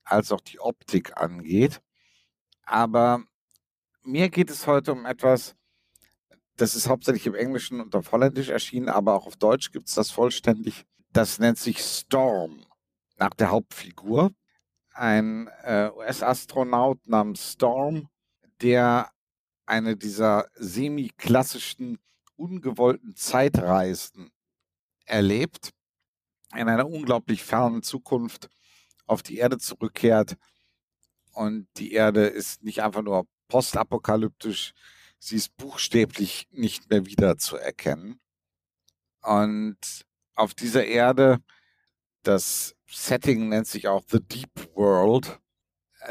[0.07, 1.81] als auch die Optik angeht.
[2.62, 3.23] Aber
[4.03, 5.55] mir geht es heute um etwas,
[6.57, 9.95] das ist hauptsächlich im Englischen und auf Holländisch erschienen, aber auch auf Deutsch gibt es
[9.95, 10.85] das vollständig.
[11.12, 12.64] Das nennt sich Storm,
[13.19, 14.31] nach der Hauptfigur.
[14.92, 18.09] Ein äh, US-Astronaut namens Storm,
[18.62, 19.11] der
[19.66, 21.99] eine dieser semi-klassischen,
[22.37, 24.31] ungewollten Zeitreisen
[25.05, 25.71] erlebt,
[26.55, 28.49] in einer unglaublich fernen Zukunft
[29.07, 30.37] auf die Erde zurückkehrt.
[31.33, 34.73] Und die Erde ist nicht einfach nur postapokalyptisch,
[35.19, 38.21] sie ist buchstäblich nicht mehr wiederzuerkennen.
[39.23, 39.79] Und
[40.35, 41.38] auf dieser Erde,
[42.23, 45.40] das Setting nennt sich auch The Deep World,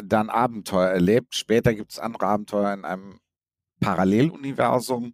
[0.03, 1.35] dann Abenteuer erlebt.
[1.35, 3.19] Später gibt es andere Abenteuer in einem
[3.79, 5.13] Paralleluniversum.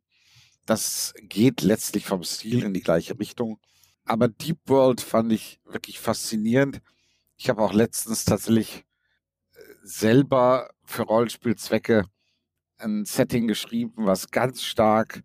[0.65, 3.59] Das geht letztlich vom Stil in die gleiche Richtung.
[4.05, 6.81] Aber Deep World fand ich wirklich faszinierend.
[7.43, 8.85] Ich habe auch letztens tatsächlich
[9.55, 12.05] äh, selber für Rollenspielzwecke
[12.77, 15.23] ein Setting geschrieben, was ganz stark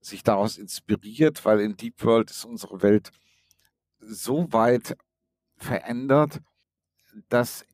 [0.00, 3.10] sich daraus inspiriert, weil in Deep World ist unsere Welt
[4.00, 4.96] so weit
[5.58, 6.40] verändert,
[7.28, 7.66] dass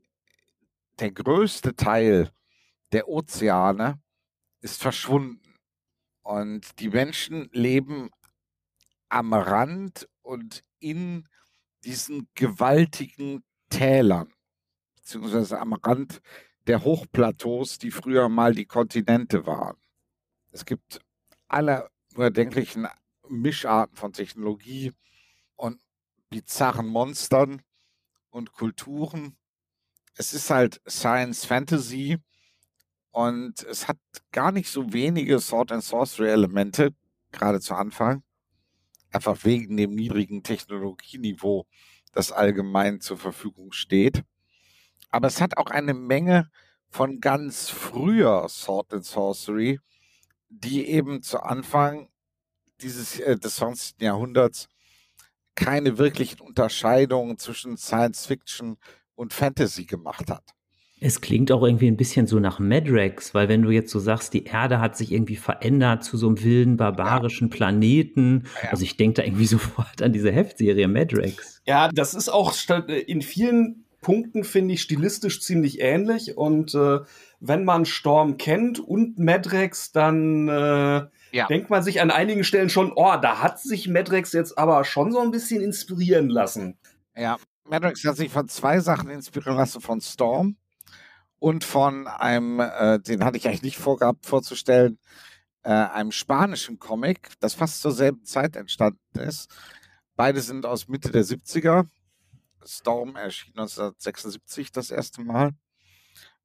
[0.98, 2.32] der größte Teil
[2.90, 4.02] der Ozeane
[4.60, 5.54] ist verschwunden.
[6.22, 8.10] Und die Menschen leben
[9.08, 11.28] am Rand und in
[11.84, 14.32] diesen gewaltigen Tälern,
[14.94, 16.20] beziehungsweise am Rand
[16.68, 19.76] der Hochplateaus, die früher mal die Kontinente waren.
[20.52, 21.00] Es gibt
[21.48, 22.86] alle überdenklichen
[23.28, 24.92] Mischarten von Technologie
[25.56, 25.80] und
[26.30, 27.62] bizarren Monstern
[28.30, 29.36] und Kulturen.
[30.14, 32.18] Es ist halt Science Fantasy
[33.10, 33.98] und es hat
[34.30, 36.94] gar nicht so wenige Sword and Sorcery Elemente,
[37.32, 38.22] gerade zu Anfang.
[39.10, 41.66] Einfach wegen dem niedrigen Technologieniveau
[42.14, 44.24] das allgemein zur Verfügung steht.
[45.10, 46.50] Aber es hat auch eine Menge
[46.88, 49.80] von ganz früher Sword and Sorcery,
[50.48, 52.08] die eben zu Anfang
[52.80, 54.00] dieses äh, des 20.
[54.00, 54.68] Jahrhunderts
[55.54, 58.76] keine wirklichen Unterscheidungen zwischen Science Fiction
[59.14, 60.53] und Fantasy gemacht hat.
[61.06, 64.32] Es klingt auch irgendwie ein bisschen so nach Madrex, weil wenn du jetzt so sagst,
[64.32, 67.56] die Erde hat sich irgendwie verändert zu so einem wilden, barbarischen ja.
[67.56, 68.44] Planeten.
[68.62, 68.70] Ja.
[68.70, 71.60] Also ich denke da irgendwie sofort an diese Heftserie Madrex.
[71.66, 72.54] Ja, das ist auch
[72.88, 76.38] in vielen Punkten, finde ich, stilistisch ziemlich ähnlich.
[76.38, 77.00] Und äh,
[77.38, 81.46] wenn man Storm kennt und Madrex, dann äh, ja.
[81.50, 85.12] denkt man sich an einigen Stellen schon, oh, da hat sich Madrex jetzt aber schon
[85.12, 86.78] so ein bisschen inspirieren lassen.
[87.14, 87.36] Ja,
[87.68, 90.56] Madrex hat sich von zwei Sachen inspirieren lassen, von Storm
[91.44, 94.98] und von einem, äh, den hatte ich eigentlich nicht vorgehabt vorzustellen,
[95.62, 99.50] äh, einem spanischen Comic, das fast zur selben Zeit entstanden ist.
[100.16, 101.86] Beide sind aus Mitte der 70er.
[102.64, 105.50] Storm erschien 1976 das erste Mal.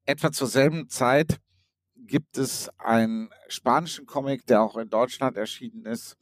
[0.03, 1.39] Etwa zur selben Zeit
[1.95, 6.17] gibt es einen spanischen Comic, der auch in Deutschland erschienen ist,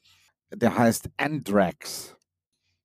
[0.52, 2.16] der heißt Andrax.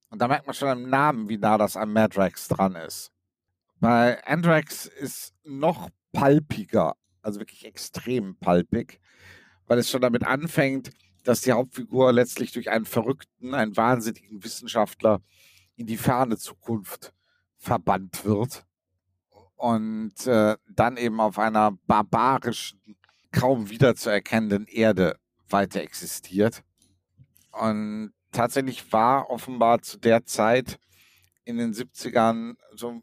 [0.08, 3.12] Und da merkt man schon im Namen, wie nah das an Madrax dran ist.
[3.82, 9.00] Bei Andrax ist noch palpiger, also wirklich extrem palpig,
[9.66, 10.92] weil es schon damit anfängt,
[11.24, 15.20] dass die Hauptfigur letztlich durch einen verrückten, einen wahnsinnigen Wissenschaftler
[15.74, 17.12] in die ferne Zukunft
[17.56, 18.64] verbannt wird
[19.56, 22.78] und äh, dann eben auf einer barbarischen,
[23.32, 25.18] kaum wiederzuerkennenden Erde
[25.48, 26.62] weiter existiert.
[27.50, 30.78] Und tatsächlich war offenbar zu der Zeit
[31.44, 33.02] in den 70ern so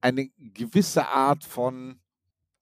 [0.00, 2.00] eine gewisse Art von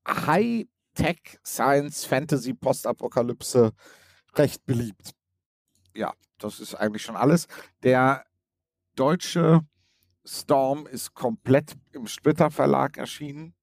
[0.06, 3.72] High-Tech Science Fantasy Postapokalypse
[4.34, 5.12] recht beliebt.
[5.94, 7.46] Ja, das ist eigentlich schon alles.
[7.82, 8.24] Der
[8.94, 9.66] deutsche
[10.24, 13.54] Storm ist komplett im Splitter Verlag erschienen.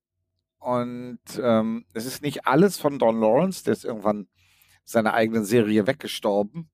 [0.60, 4.28] Und ähm, es ist nicht alles von Don Lawrence, der ist irgendwann
[4.84, 6.70] seine eigene Serie weggestorben.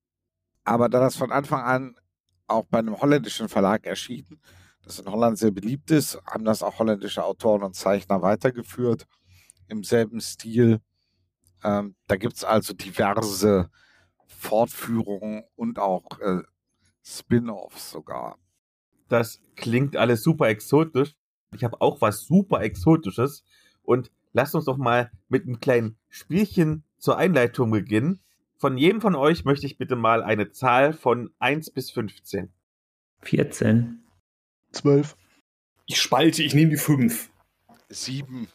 [0.64, 1.96] Aber da das von Anfang an
[2.46, 4.40] auch bei einem holländischen Verlag erschienen,
[4.88, 9.06] das in Holland sehr beliebt ist, haben das auch holländische Autoren und Zeichner weitergeführt
[9.68, 10.80] im selben Stil.
[11.62, 13.70] Ähm, da gibt es also diverse
[14.26, 16.42] Fortführungen und auch äh,
[17.04, 18.38] Spin-offs sogar.
[19.08, 21.14] Das klingt alles super exotisch.
[21.52, 23.44] Ich habe auch was super exotisches
[23.82, 28.22] und lasst uns doch mal mit einem kleinen Spielchen zur Einleitung beginnen.
[28.56, 32.52] Von jedem von euch möchte ich bitte mal eine Zahl von 1 bis 15.
[33.20, 34.07] 14.
[34.72, 35.16] 12.
[35.86, 37.30] Ich spalte, ich nehme die 5.
[37.88, 38.48] 7.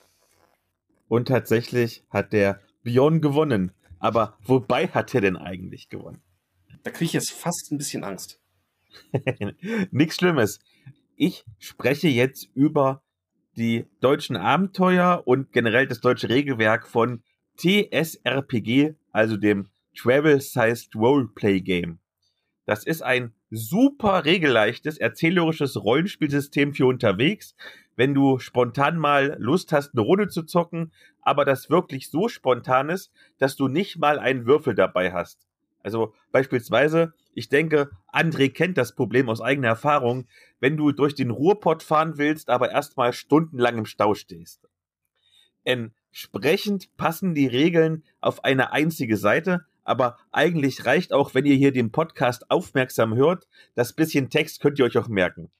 [1.07, 3.71] Und tatsächlich hat der Björn gewonnen.
[3.99, 6.21] Aber wobei hat er denn eigentlich gewonnen?
[6.83, 8.41] Da kriege ich jetzt fast ein bisschen Angst.
[9.91, 10.59] Nichts Schlimmes.
[11.15, 13.01] Ich spreche jetzt über
[13.55, 17.23] die deutschen Abenteuer und generell das deutsche Regelwerk von
[17.57, 21.99] TSRPG, also dem Travel-Sized Roleplay Game.
[22.65, 27.55] Das ist ein super regelleichtes, erzählerisches Rollenspielsystem für unterwegs,
[27.95, 32.89] wenn du spontan mal Lust hast, eine Runde zu zocken, aber das wirklich so spontan
[32.89, 35.47] ist, dass du nicht mal einen Würfel dabei hast.
[35.83, 40.25] Also beispielsweise, ich denke, André kennt das Problem aus eigener Erfahrung,
[40.59, 44.67] wenn du durch den Ruhrpott fahren willst, aber erstmal stundenlang im Stau stehst.
[45.63, 51.71] Entsprechend passen die Regeln auf eine einzige Seite, aber eigentlich reicht auch, wenn ihr hier
[51.71, 55.51] den Podcast aufmerksam hört, das bisschen Text könnt ihr euch auch merken.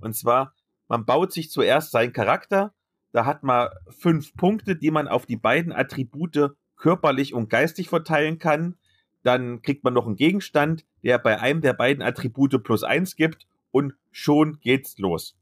[0.00, 0.54] Und zwar,
[0.88, 2.74] man baut sich zuerst seinen Charakter,
[3.12, 8.38] da hat man fünf Punkte, die man auf die beiden Attribute körperlich und geistig verteilen
[8.38, 8.76] kann.
[9.22, 13.46] Dann kriegt man noch einen Gegenstand, der bei einem der beiden Attribute plus eins gibt
[13.70, 15.36] und schon geht's los.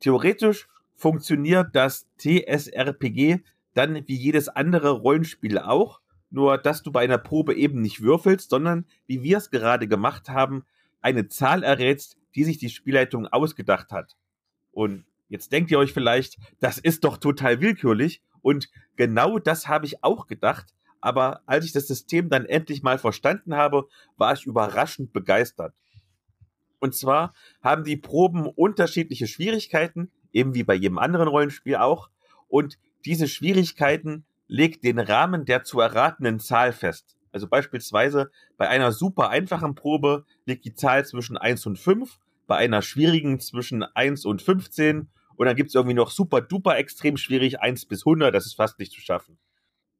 [0.00, 3.40] Theoretisch funktioniert das TSRPG
[3.74, 8.50] dann wie jedes andere Rollenspiel auch, nur dass du bei einer Probe eben nicht würfelst,
[8.50, 10.64] sondern wie wir es gerade gemacht haben,
[11.00, 14.16] eine Zahl errätst, die sich die Spielleitung ausgedacht hat.
[14.72, 19.86] Und jetzt denkt ihr euch vielleicht, das ist doch total willkürlich und genau das habe
[19.86, 24.46] ich auch gedacht, aber als ich das System dann endlich mal verstanden habe, war ich
[24.46, 25.74] überraschend begeistert.
[26.80, 32.10] Und zwar haben die Proben unterschiedliche Schwierigkeiten, eben wie bei jedem anderen Rollenspiel auch,
[32.48, 37.16] und diese Schwierigkeiten legt den Rahmen der zu erratenen Zahl fest.
[37.30, 42.56] Also beispielsweise bei einer super einfachen Probe liegt die Zahl zwischen 1 und 5, bei
[42.56, 47.16] einer schwierigen zwischen 1 und 15 und dann gibt es irgendwie noch super duper extrem
[47.16, 49.38] schwierig 1 bis 100, das ist fast nicht zu schaffen.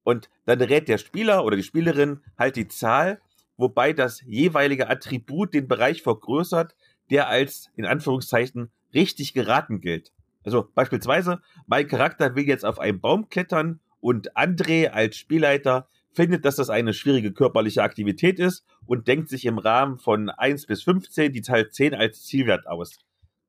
[0.03, 3.21] Und dann rät der Spieler oder die Spielerin halt die Zahl,
[3.57, 6.75] wobei das jeweilige Attribut den Bereich vergrößert,
[7.11, 10.13] der als in Anführungszeichen richtig geraten gilt.
[10.45, 16.45] Also beispielsweise, mein Charakter will jetzt auf einen Baum klettern und André als Spielleiter findet,
[16.45, 20.83] dass das eine schwierige körperliche Aktivität ist und denkt sich im Rahmen von 1 bis
[20.83, 22.99] 15 die Zahl 10 als Zielwert aus.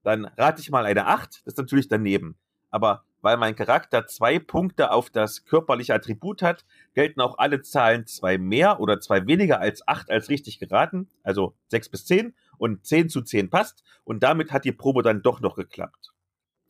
[0.04, 2.38] Dann rate ich mal eine 8, das ist natürlich daneben.
[2.72, 8.06] Aber weil mein Charakter zwei Punkte auf das körperliche Attribut hat, gelten auch alle Zahlen
[8.06, 12.86] zwei mehr oder zwei weniger als 8 als richtig geraten, also 6 bis 10 und
[12.86, 16.14] 10 zu 10 passt und damit hat die Probe dann doch noch geklappt.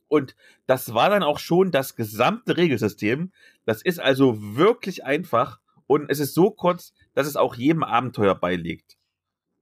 [0.08, 3.32] Und das war dann auch schon das gesamte Regelsystem.
[3.70, 8.34] Das ist also wirklich einfach und es ist so kurz, dass es auch jedem Abenteuer
[8.34, 8.98] beiliegt.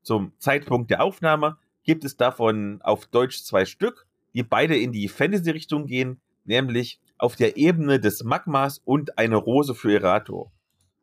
[0.02, 5.10] Zum Zeitpunkt der Aufnahme gibt es davon auf Deutsch zwei Stück, die beide in die
[5.10, 10.54] Fantasy-Richtung gehen, nämlich auf der Ebene des Magmas und eine Rose für Erator.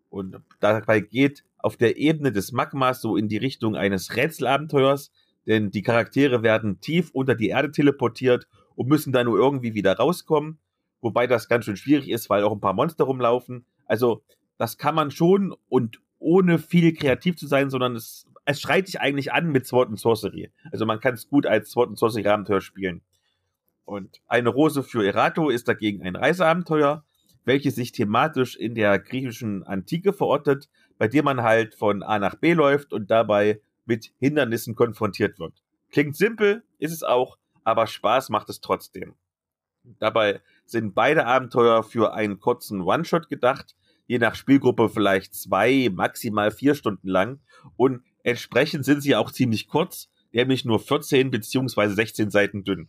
[0.09, 5.13] Und dabei geht auf der Ebene des Magmas so in die Richtung eines Rätselabenteuers,
[5.47, 9.95] denn die Charaktere werden tief unter die Erde teleportiert und müssen da nur irgendwie wieder
[9.95, 10.59] rauskommen.
[11.05, 13.67] Wobei das ganz schön schwierig ist, weil auch ein paar Monster rumlaufen.
[13.85, 14.25] Also
[14.57, 19.03] das kann man schon und ohne viel kreativ zu sein, sondern es, es schreit dich
[19.03, 20.51] eigentlich an mit Sword and Sorcery.
[20.73, 23.03] Also man kann es gut als Sword and Sorcery Abenteuer spielen.
[23.85, 27.05] Und eine Rose für Erato ist dagegen ein Reiseabenteuer,
[27.45, 32.37] welches sich thematisch in der griechischen Antike verortet, bei dem man halt von A nach
[32.37, 35.63] B läuft und dabei mit Hindernissen konfrontiert wird.
[35.91, 39.17] Klingt simpel, ist es auch, aber Spaß macht es trotzdem.
[39.99, 43.75] Dabei sind beide Abenteuer für einen kurzen One-Shot gedacht,
[44.07, 47.41] je nach Spielgruppe vielleicht zwei, maximal vier Stunden lang
[47.77, 52.89] und entsprechend sind sie auch ziemlich kurz, nämlich nur 14 beziehungsweise 16 Seiten dünn.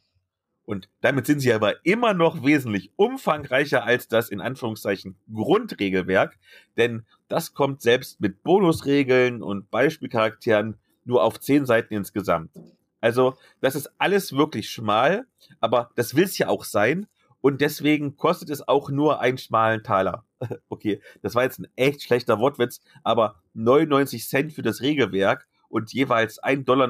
[0.65, 6.39] Und damit sind sie aber immer noch wesentlich umfangreicher als das in Anführungszeichen Grundregelwerk,
[6.75, 12.51] denn das kommt selbst mit Bonusregeln und Beispielcharakteren nur auf 10 Seiten insgesamt.
[12.99, 15.27] Also, das ist alles wirklich schmal,
[15.59, 17.05] aber das will es ja auch sein.
[17.45, 20.25] Und deswegen kostet es auch nur einen schmalen Taler.
[20.69, 25.93] okay, das war jetzt ein echt schlechter Wortwitz, aber 99 Cent für das Regelwerk und
[25.93, 26.89] jeweils 1,99 Dollar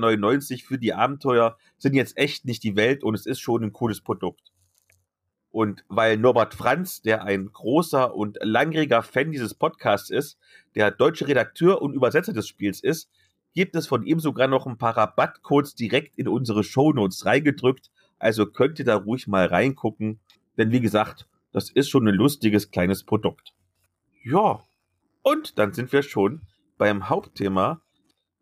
[0.66, 4.00] für die Abenteuer sind jetzt echt nicht die Welt und es ist schon ein cooles
[4.00, 4.54] Produkt.
[5.52, 10.38] Und weil Norbert Franz, der ein großer und langjähriger Fan dieses Podcasts ist,
[10.74, 13.10] der deutsche Redakteur und Übersetzer des Spiels ist,
[13.56, 17.92] gibt es von ihm sogar noch ein paar Rabattcodes direkt in unsere Shownotes reingedrückt.
[18.20, 20.22] Also könnt ihr da ruhig mal reingucken.
[20.58, 23.54] Denn wie gesagt, das ist schon ein lustiges kleines Produkt.
[24.24, 24.64] Ja.
[25.22, 26.42] Und dann sind wir schon
[26.78, 27.82] beim Hauptthema.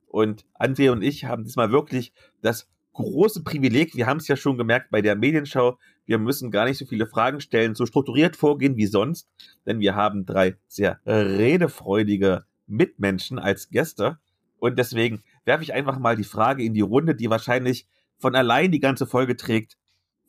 [0.08, 4.58] Und André und ich haben diesmal wirklich das große Privileg, wir haben es ja schon
[4.58, 8.78] gemerkt bei der Medienschau, wir müssen gar nicht so viele Fragen stellen, so strukturiert vorgehen
[8.78, 9.28] wie sonst,
[9.66, 14.20] denn wir haben drei sehr redefreudige Mitmenschen als Gäste.
[14.58, 18.72] Und deswegen werfe ich einfach mal die Frage in die Runde, die wahrscheinlich von allein
[18.72, 19.78] die ganze Folge trägt.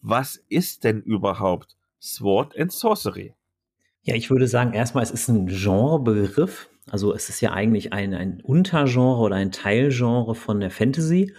[0.07, 3.33] Was ist denn überhaupt Sword and Sorcery?
[4.03, 6.69] Ja, ich würde sagen, erstmal, es ist ein Genrebegriff.
[6.91, 11.33] Also es ist ja eigentlich ein, ein Untergenre oder ein Teilgenre von der Fantasy.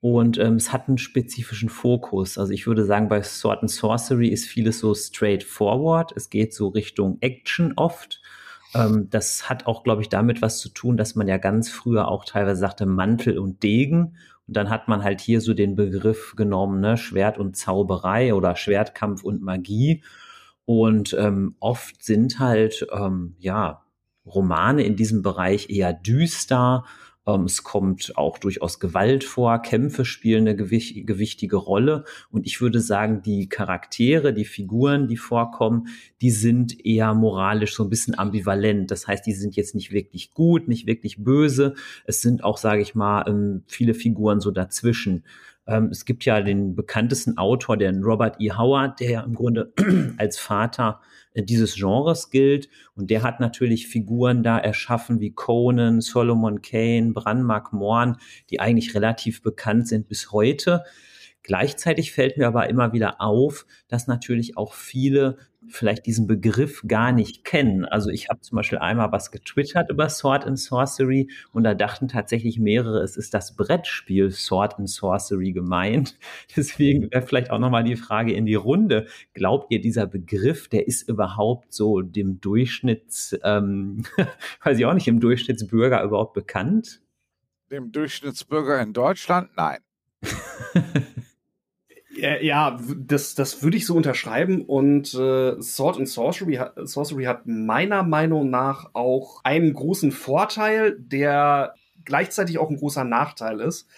[0.00, 2.38] Und ähm, es hat einen spezifischen Fokus.
[2.38, 6.10] Also ich würde sagen, bei Sword and Sorcery ist vieles so straightforward.
[6.16, 8.20] Es geht so Richtung Action oft.
[8.74, 12.08] Ähm, das hat auch, glaube ich, damit was zu tun, dass man ja ganz früher
[12.08, 14.16] auch teilweise sagte Mantel und Degen.
[14.46, 18.56] Und dann hat man halt hier so den Begriff genommen, ne, Schwert und Zauberei oder
[18.56, 20.02] Schwertkampf und Magie.
[20.64, 23.82] Und ähm, oft sind halt, ähm, ja,
[24.26, 26.84] Romane in diesem Bereich eher düster,
[27.36, 32.04] es kommt auch durchaus Gewalt vor, Kämpfe spielen eine gewicht, gewichtige Rolle.
[32.30, 35.88] Und ich würde sagen, die Charaktere, die Figuren, die vorkommen,
[36.20, 38.90] die sind eher moralisch so ein bisschen ambivalent.
[38.90, 41.74] Das heißt, die sind jetzt nicht wirklich gut, nicht wirklich böse.
[42.04, 45.24] Es sind auch, sage ich mal, ähm, viele Figuren so dazwischen.
[45.68, 48.50] Ähm, es gibt ja den bekanntesten Autor, den Robert E.
[48.52, 49.72] Howard, der ja im Grunde
[50.16, 51.00] als Vater
[51.34, 52.68] äh, dieses Genres gilt.
[52.94, 58.16] Und der hat natürlich Figuren da erschaffen wie Conan, Solomon Kane, Branmark Morn,
[58.50, 60.84] die eigentlich relativ bekannt sind bis heute.
[61.48, 67.10] Gleichzeitig fällt mir aber immer wieder auf, dass natürlich auch viele vielleicht diesen Begriff gar
[67.10, 67.86] nicht kennen.
[67.86, 72.06] Also ich habe zum Beispiel einmal was getwittert über Sword and Sorcery und da dachten
[72.06, 76.18] tatsächlich mehrere, es ist das Brettspiel Sword and Sorcery gemeint.
[76.56, 79.06] Deswegen wäre vielleicht auch nochmal die Frage in die Runde.
[79.32, 84.04] Glaubt ihr, dieser Begriff, der ist überhaupt so dem Durchschnitts, ähm,
[84.64, 87.00] weiß ich auch nicht, im Durchschnittsbürger überhaupt bekannt?
[87.70, 89.48] Dem Durchschnittsbürger in Deutschland?
[89.56, 89.78] Nein.
[92.20, 94.62] Ja, das, das würde ich so unterschreiben.
[94.64, 101.74] Und äh, Sword and Sorcery, Sorcery hat meiner Meinung nach auch einen großen Vorteil, der
[102.04, 103.88] gleichzeitig auch ein großer Nachteil ist.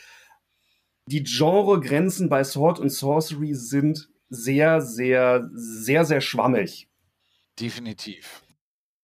[1.07, 6.89] Die Genregrenzen bei Sword and Sorcery sind sehr, sehr, sehr, sehr schwammig.
[7.59, 8.43] Definitiv.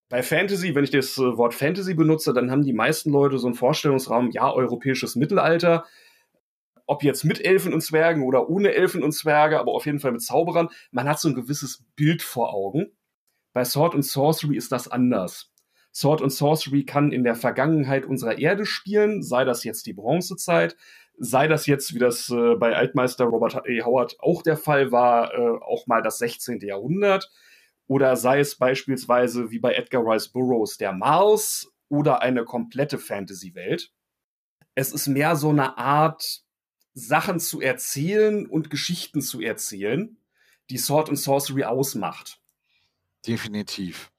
[0.09, 3.48] Bei Fantasy, wenn ich das äh, Wort Fantasy benutze, dann haben die meisten Leute so
[3.48, 5.85] einen Vorstellungsraum, ja, europäisches Mittelalter
[6.87, 10.12] ob jetzt mit Elfen und Zwergen oder ohne Elfen und Zwerge, aber auf jeden Fall
[10.12, 12.96] mit Zauberern, man hat so ein gewisses Bild vor Augen.
[13.53, 15.53] Bei Sword and Sorcery ist das anders.
[15.92, 20.77] Sword and Sorcery kann in der Vergangenheit unserer Erde spielen, sei das jetzt die Bronzezeit,
[21.18, 23.85] sei das jetzt, wie das äh, bei Altmeister Robert A.
[23.85, 26.61] Howard auch der Fall war, äh, auch mal das 16.
[26.61, 27.31] Jahrhundert,
[27.87, 33.90] oder sei es beispielsweise wie bei Edgar Rice Burroughs der Mars oder eine komplette Fantasy-Welt.
[34.75, 36.42] Es ist mehr so eine Art
[36.99, 40.17] Sachen zu erzählen und Geschichten zu erzählen,
[40.71, 42.40] die Sword and Sorcery ausmacht.
[43.27, 44.11] Definitiv.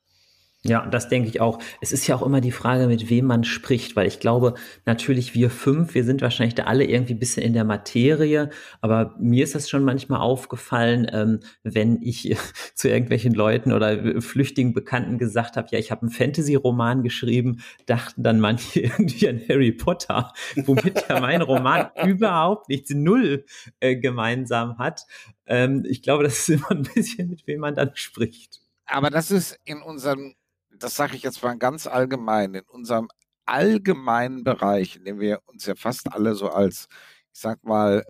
[0.68, 1.60] Ja, das denke ich auch.
[1.80, 4.56] Es ist ja auch immer die Frage, mit wem man spricht, weil ich glaube,
[4.86, 8.50] natürlich wir fünf, wir sind wahrscheinlich da alle irgendwie ein bisschen in der Materie,
[8.82, 12.36] aber mir ist das schon manchmal aufgefallen, ähm, wenn ich
[12.76, 18.24] zu irgendwelchen Leuten oder flüchtigen Bekannten gesagt habe, ja, ich habe einen Fantasy-Roman geschrieben, dachten
[18.24, 20.34] dann manche irgendwie an Harry Potter,
[20.66, 23.46] womit ja mein Roman überhaupt nichts, null
[23.80, 25.04] äh, gemeinsam hat.
[25.46, 28.60] Ähm, ich glaube, das ist immer ein bisschen, mit wem man dann spricht.
[28.86, 30.34] Aber das ist in unserem
[30.80, 33.10] das sage ich jetzt mal ganz allgemein, in unserem
[33.46, 36.88] allgemeinen Bereich, in dem wir uns ja fast alle so als,
[37.34, 38.06] ich sag mal,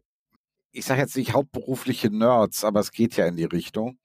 [0.72, 3.99] ich sage jetzt nicht hauptberufliche Nerds, aber es geht ja in die Richtung,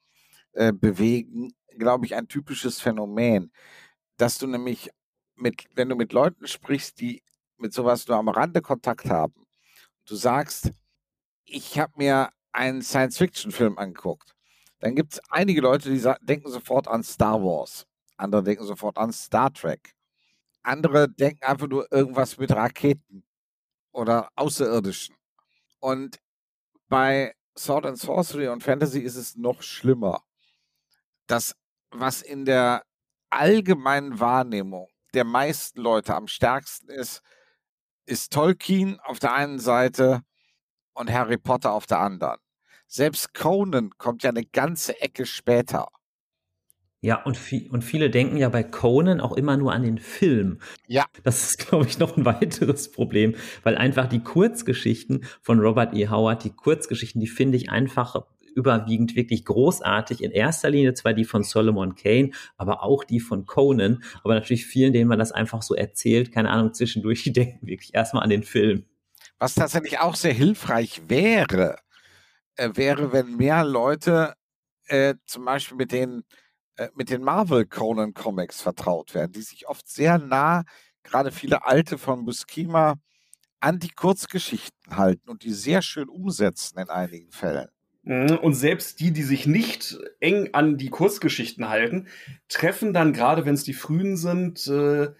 [0.52, 3.52] äh, bewegen, glaube ich, ein typisches Phänomen,
[4.16, 4.90] dass du nämlich
[5.36, 7.22] mit, wenn du mit Leuten sprichst, die
[7.56, 9.46] mit sowas nur am Rande Kontakt haben,
[10.06, 10.72] du sagst,
[11.44, 14.34] ich habe mir einen Science-Fiction-Film angeguckt,
[14.80, 17.86] dann gibt es einige Leute, die denken sofort an Star Wars.
[18.16, 19.94] Andere denken sofort an Star Trek.
[20.62, 23.24] Andere denken einfach nur irgendwas mit Raketen
[23.92, 25.16] oder Außerirdischen.
[25.80, 26.18] Und
[26.88, 30.22] bei Sword and Sorcery und Fantasy ist es noch schlimmer.
[31.26, 31.54] Das,
[31.90, 32.84] was in der
[33.30, 37.22] allgemeinen Wahrnehmung der meisten Leute am stärksten ist,
[38.06, 40.22] ist Tolkien auf der einen Seite
[40.94, 42.38] und Harry Potter auf der anderen.
[42.86, 45.88] Selbst Conan kommt ja eine ganze Ecke später.
[47.04, 50.60] Ja, und, viel, und viele denken ja bei Conan auch immer nur an den Film.
[50.86, 51.04] Ja.
[51.24, 53.34] Das ist, glaube ich, noch ein weiteres Problem,
[53.64, 56.08] weil einfach die Kurzgeschichten von Robert E.
[56.08, 58.24] Howard, die Kurzgeschichten, die finde ich einfach
[58.54, 60.22] überwiegend wirklich großartig.
[60.22, 64.04] In erster Linie zwar die von Solomon Kane, aber auch die von Conan.
[64.22, 67.94] Aber natürlich vielen, denen man das einfach so erzählt, keine Ahnung, zwischendurch, die denken wirklich
[67.94, 68.84] erstmal an den Film.
[69.40, 71.78] Was tatsächlich auch sehr hilfreich wäre,
[72.54, 74.34] äh, wäre, wenn mehr Leute
[74.86, 76.22] äh, zum Beispiel mit den
[76.94, 80.64] mit den Marvel Conan Comics vertraut werden, die sich oft sehr nah,
[81.02, 82.94] gerade viele alte von Buscema,
[83.60, 87.68] an die Kurzgeschichten halten und die sehr schön umsetzen in einigen Fällen.
[88.02, 92.08] Mhm, und selbst die, die sich nicht eng an die Kurzgeschichten halten,
[92.48, 95.10] treffen dann, gerade wenn es die frühen sind, äh,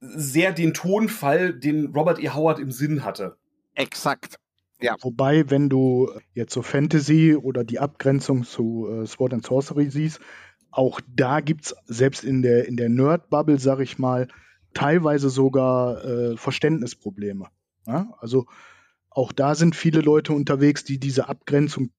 [0.00, 2.30] sehr den Tonfall, den Robert E.
[2.30, 3.36] Howard im Sinn hatte.
[3.74, 4.36] Exakt.
[4.80, 4.96] Ja.
[5.00, 10.20] Wobei, wenn du jetzt so Fantasy oder die Abgrenzung zu äh, Sword and Sorcery siehst,
[10.76, 14.28] auch da gibt es selbst in der, in der Nerd-Bubble, sag ich mal,
[14.74, 17.46] teilweise sogar äh, Verständnisprobleme.
[17.86, 18.12] Ja?
[18.18, 18.46] Also
[19.08, 21.92] auch da sind viele Leute unterwegs, die diese Abgrenzung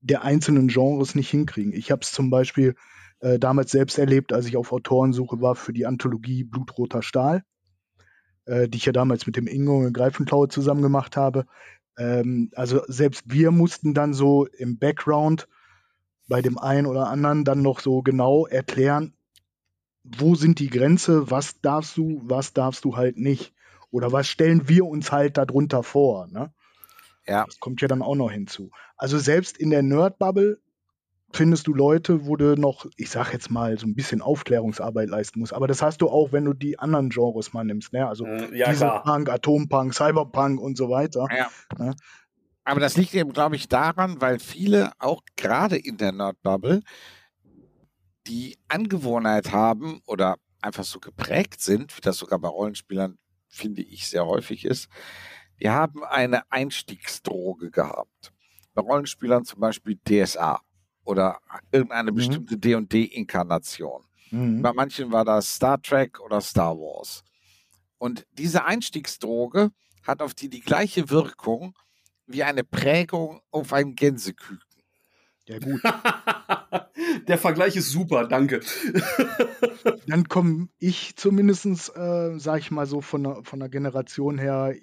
[0.00, 1.74] der einzelnen Genres nicht hinkriegen.
[1.74, 2.74] Ich habe es zum Beispiel
[3.20, 7.42] äh, damals selbst erlebt, als ich auf Autorensuche war für die Anthologie Blutroter Stahl,
[8.46, 11.44] äh, die ich ja damals mit dem Ingo und Greifenklaue zusammen gemacht habe.
[11.98, 15.48] Ähm, also selbst wir mussten dann so im Background
[16.28, 19.14] bei dem einen oder anderen dann noch so genau erklären,
[20.02, 23.54] wo sind die Grenze, was darfst du, was darfst du halt nicht.
[23.90, 26.26] Oder was stellen wir uns halt darunter vor.
[26.28, 26.52] Ne?
[27.26, 27.44] Ja.
[27.44, 28.70] Das kommt ja dann auch noch hinzu.
[28.96, 30.60] Also selbst in der Nerd-Bubble
[31.32, 35.40] findest du Leute, wo du noch, ich sag jetzt mal, so ein bisschen Aufklärungsarbeit leisten
[35.40, 35.52] musst.
[35.52, 37.92] Aber das hast du auch, wenn du die anderen Genres mal nimmst.
[37.92, 38.06] Ne?
[38.06, 41.26] Also mm, ja, Punk, Atompunk, Cyberpunk und so weiter.
[41.36, 41.48] Ja.
[41.78, 41.94] Ne?
[42.66, 46.82] Aber das liegt eben, glaube ich, daran, weil viele auch gerade in der Nerdbubble
[48.26, 54.08] die Angewohnheit haben oder einfach so geprägt sind, wie das sogar bei Rollenspielern, finde ich,
[54.08, 54.88] sehr häufig ist,
[55.60, 58.32] die haben eine Einstiegsdroge gehabt.
[58.74, 60.60] Bei Rollenspielern zum Beispiel DSA
[61.04, 61.38] oder
[61.70, 62.16] irgendeine mhm.
[62.16, 64.02] bestimmte D&D-Inkarnation.
[64.32, 64.60] Mhm.
[64.60, 67.22] Bei manchen war das Star Trek oder Star Wars.
[67.98, 69.70] Und diese Einstiegsdroge
[70.02, 71.76] hat auf die die gleiche Wirkung
[72.26, 74.60] wie eine Prägung auf einem Gänseküken.
[75.46, 75.80] Ja, gut.
[77.28, 78.60] Der Vergleich ist super, danke.
[80.06, 81.66] Dann komme ich zumindest,
[81.96, 84.74] äh, sag ich mal so, von der, von der Generation her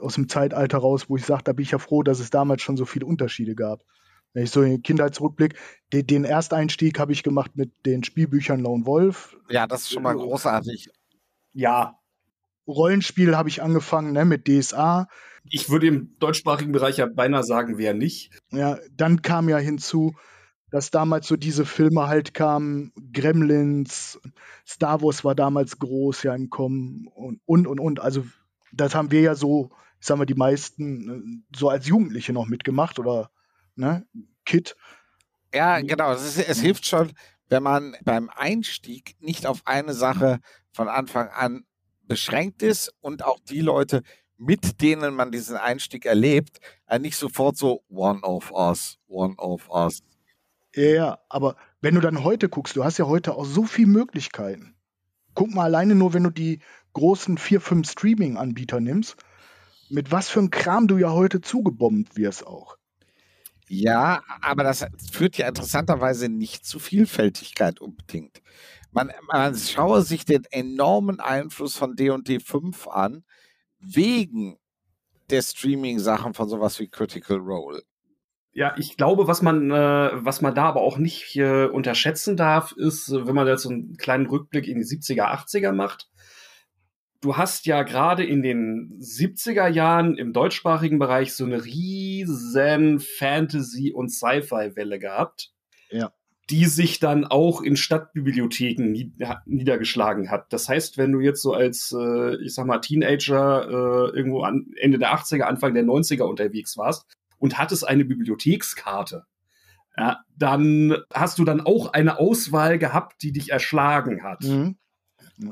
[0.00, 2.62] aus dem Zeitalter raus, wo ich sage, da bin ich ja froh, dass es damals
[2.62, 3.84] schon so viele Unterschiede gab.
[4.32, 5.54] Wenn ich so in den Kindheitsrückblick,
[5.92, 9.36] den, den Ersteinstieg habe ich gemacht mit den Spielbüchern Lone Wolf.
[9.48, 10.90] Ja, das ist schon mal großartig.
[11.52, 12.00] Ja.
[12.66, 15.08] Rollenspiel habe ich angefangen ne, mit DSA
[15.50, 18.30] ich würde im deutschsprachigen Bereich ja beinahe sagen, wer nicht.
[18.50, 20.14] Ja, dann kam ja hinzu,
[20.70, 24.20] dass damals so diese Filme halt kamen, Gremlins,
[24.66, 27.80] Star Wars war damals groß ja im Kommen und und und.
[27.80, 28.00] und.
[28.00, 28.24] Also
[28.72, 32.98] das haben wir ja so, ich sag mal, die meisten so als Jugendliche noch mitgemacht
[32.98, 33.30] oder
[33.76, 34.06] ne,
[34.44, 34.76] Kid.
[35.52, 36.12] Ja, genau.
[36.12, 37.12] Es, ist, es hilft schon,
[37.48, 40.40] wenn man beim Einstieg nicht auf eine Sache
[40.72, 41.64] von Anfang an
[42.06, 44.02] beschränkt ist und auch die Leute,
[44.36, 49.68] mit denen man diesen Einstieg erlebt, äh, nicht sofort so one of us, one of
[49.70, 50.02] us.
[50.74, 53.88] Ja, ja, aber wenn du dann heute guckst, du hast ja heute auch so viele
[53.88, 54.74] Möglichkeiten.
[55.34, 56.60] Guck mal alleine nur, wenn du die
[56.94, 59.16] großen vier, fünf Streaming-Anbieter nimmst,
[59.88, 62.76] mit was für ein Kram du ja heute zugebombt wirst auch.
[63.68, 68.42] Ja, aber das führt ja interessanterweise nicht zu Vielfältigkeit unbedingt.
[68.92, 73.24] Man, man schaue sich den enormen Einfluss von D&D 5 an,
[73.80, 74.56] wegen
[75.30, 77.82] der Streaming-Sachen von sowas wie Critical Role.
[78.52, 82.72] Ja, ich glaube, was man, äh, was man da aber auch nicht äh, unterschätzen darf,
[82.72, 86.08] ist, wenn man jetzt so einen kleinen Rückblick in die 70er, 80er macht.
[87.24, 93.94] Du hast ja gerade in den 70er Jahren im deutschsprachigen Bereich so eine riesen Fantasy-
[93.94, 95.50] und Sci-Fi-Welle gehabt.
[95.88, 96.12] Ja.
[96.50, 98.92] Die sich dann auch in Stadtbibliotheken
[99.46, 100.52] niedergeschlagen hat.
[100.52, 104.66] Das heißt, wenn du jetzt so als, äh, ich sag mal, Teenager äh, irgendwo an
[104.78, 107.06] Ende der 80er, Anfang der 90er unterwegs warst,
[107.38, 109.24] und hattest eine Bibliothekskarte,
[109.96, 114.42] ja, dann hast du dann auch eine Auswahl gehabt, die dich erschlagen hat.
[114.42, 114.76] Mhm.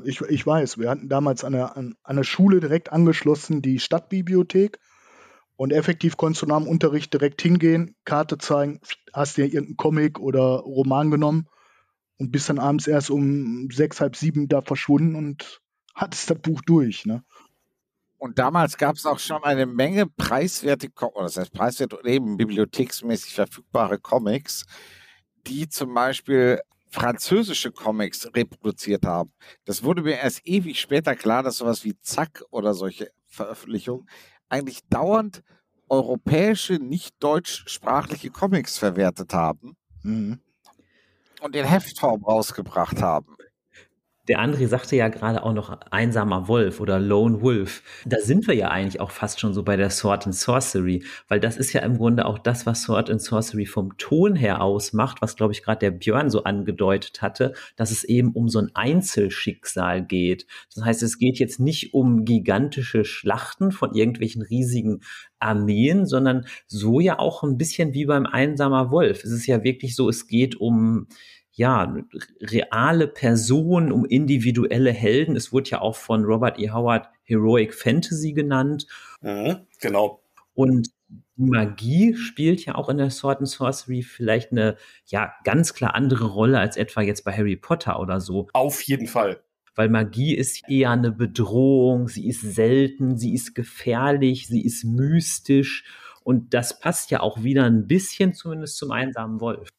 [0.05, 4.79] Ich, ich weiß, wir hatten damals an der, Schule direkt angeschlossen die Stadtbibliothek
[5.55, 8.79] und effektiv konntest du nach dem Unterricht direkt hingehen, Karte zeigen,
[9.13, 11.47] hast dir irgendeinen Comic oder Roman genommen
[12.17, 15.61] und bist dann abends erst um sechs, halb sieben da verschwunden und
[15.93, 17.05] hattest das Buch durch.
[17.05, 17.23] Ne?
[18.17, 23.33] Und damals gab es auch schon eine Menge preiswerte, oder das heißt preiswerte eben bibliotheksmäßig
[23.35, 24.65] verfügbare Comics,
[25.45, 26.61] die zum Beispiel
[26.93, 29.33] französische Comics reproduziert haben.
[29.65, 34.07] Das wurde mir erst ewig später klar, dass sowas wie Zack oder solche Veröffentlichungen
[34.47, 35.41] eigentlich dauernd
[35.89, 40.39] europäische, nicht deutschsprachliche Comics verwertet haben mhm.
[41.41, 43.37] und in Heftform rausgebracht haben.
[44.29, 47.83] Der André sagte ja gerade auch noch einsamer Wolf oder Lone Wolf.
[48.05, 51.41] Da sind wir ja eigentlich auch fast schon so bei der Sword and Sorcery, weil
[51.41, 55.21] das ist ja im Grunde auch das, was Sword and Sorcery vom Ton her ausmacht,
[55.21, 58.71] was glaube ich gerade der Björn so angedeutet hatte, dass es eben um so ein
[58.73, 60.47] Einzelschicksal geht.
[60.73, 65.01] Das heißt, es geht jetzt nicht um gigantische Schlachten von irgendwelchen riesigen
[65.39, 69.25] Armeen, sondern so ja auch ein bisschen wie beim einsamer Wolf.
[69.25, 71.07] Es ist ja wirklich so, es geht um
[71.55, 71.95] ja,
[72.41, 75.35] reale Personen, um individuelle Helden.
[75.35, 76.71] Es wurde ja auch von Robert E.
[76.71, 78.87] Howard Heroic Fantasy genannt.
[79.21, 80.21] Mhm, genau.
[80.55, 80.89] Und
[81.35, 86.25] Magie spielt ja auch in der Sword and Sorcery vielleicht eine, ja, ganz klar andere
[86.25, 88.47] Rolle als etwa jetzt bei Harry Potter oder so.
[88.53, 89.41] Auf jeden Fall.
[89.75, 95.83] Weil Magie ist eher eine Bedrohung, sie ist selten, sie ist gefährlich, sie ist mystisch.
[96.23, 99.69] Und das passt ja auch wieder ein bisschen zumindest zum einsamen Wolf.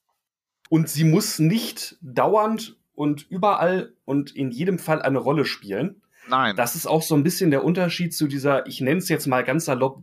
[0.71, 6.03] Und sie muss nicht dauernd und überall und in jedem Fall eine Rolle spielen.
[6.29, 6.57] Nein.
[6.57, 9.45] Das ist auch so ein bisschen der Unterschied zu dieser, ich nenne es jetzt mal
[9.45, 10.03] ganz salopp,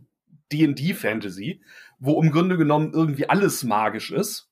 [0.52, 1.62] D&D-Fantasy,
[1.98, 4.50] wo im Grunde genommen irgendwie alles magisch ist.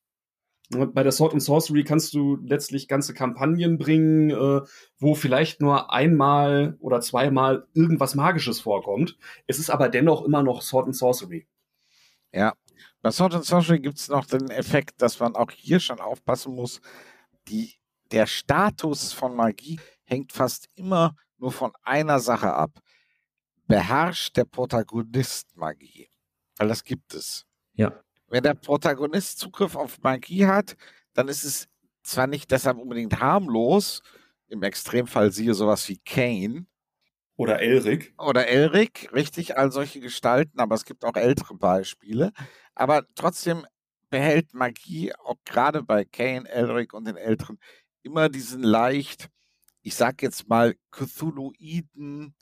[0.70, 4.60] Bei der Sword and Sorcery kannst du letztlich ganze Kampagnen bringen, äh,
[4.98, 9.18] wo vielleicht nur einmal oder zweimal irgendwas Magisches vorkommt.
[9.48, 11.48] Es ist aber dennoch immer noch Sword and Sorcery.
[12.32, 12.54] Ja,
[13.02, 16.54] bei Sword and Sorcery gibt es noch den Effekt, dass man auch hier schon aufpassen
[16.54, 16.80] muss,
[17.48, 17.74] die,
[18.10, 22.78] der Status von Magie hängt fast immer nur von einer Sache ab.
[23.66, 26.08] Beherrscht der Protagonist Magie?
[26.56, 27.46] Weil das gibt es.
[27.74, 27.92] Ja.
[28.28, 30.76] Wenn der Protagonist Zugriff auf Magie hat,
[31.14, 31.68] dann ist es
[32.02, 34.02] zwar nicht deshalb unbedingt harmlos,
[34.48, 36.66] im Extremfall siehe sowas wie Kane,
[37.40, 38.12] oder Elric.
[38.18, 42.32] Oder Elric, richtig, all solche Gestalten, aber es gibt auch ältere Beispiele.
[42.74, 43.66] Aber trotzdem
[44.10, 47.58] behält Magie, auch gerade bei Kane, Elric und den Älteren,
[48.02, 49.30] immer diesen leicht,
[49.80, 52.34] ich sag jetzt mal, Cthulhuiden,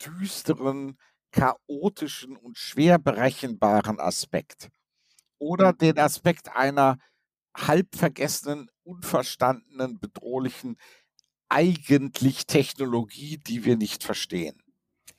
[0.00, 0.96] düsteren,
[1.32, 4.68] chaotischen und schwer berechenbaren Aspekt.
[5.38, 5.78] Oder mhm.
[5.78, 6.98] den Aspekt einer
[7.56, 10.76] halb vergessenen, unverstandenen, bedrohlichen
[11.48, 14.56] eigentlich Technologie, die wir nicht verstehen.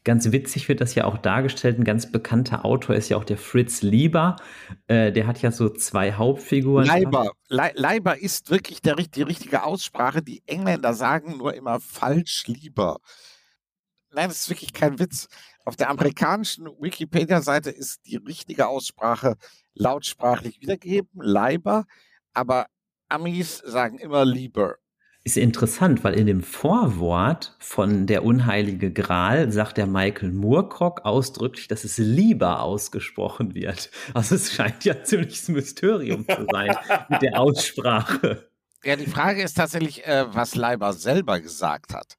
[0.04, 1.78] Ganz witzig wird das ja auch dargestellt.
[1.78, 4.38] Ein ganz bekannter Autor ist ja auch der Fritz Lieber.
[4.88, 6.86] Äh, der hat ja so zwei Hauptfiguren.
[6.86, 7.34] Leiber.
[7.50, 10.22] Le Leiber ist wirklich der, die richtige Aussprache.
[10.22, 13.00] Die Engländer sagen nur immer falsch Lieber.
[14.12, 15.28] Nein, das ist wirklich kein Witz.
[15.66, 19.36] Auf der amerikanischen Wikipedia-Seite ist die richtige Aussprache
[19.74, 21.86] lautsprachlich wiedergegeben, Leiber.
[22.34, 22.68] Aber
[23.10, 24.78] Amis sagen immer Lieber.
[25.28, 31.68] Ist interessant, weil in dem Vorwort von Der unheilige Gral sagt der Michael Moorcock ausdrücklich,
[31.68, 33.92] dass es lieber ausgesprochen wird.
[34.14, 36.74] Also es scheint ja ziemliches Mysterium zu sein
[37.10, 38.50] mit der Aussprache.
[38.86, 42.16] Ja, die Frage ist tatsächlich, äh, was Leiber selber gesagt hat.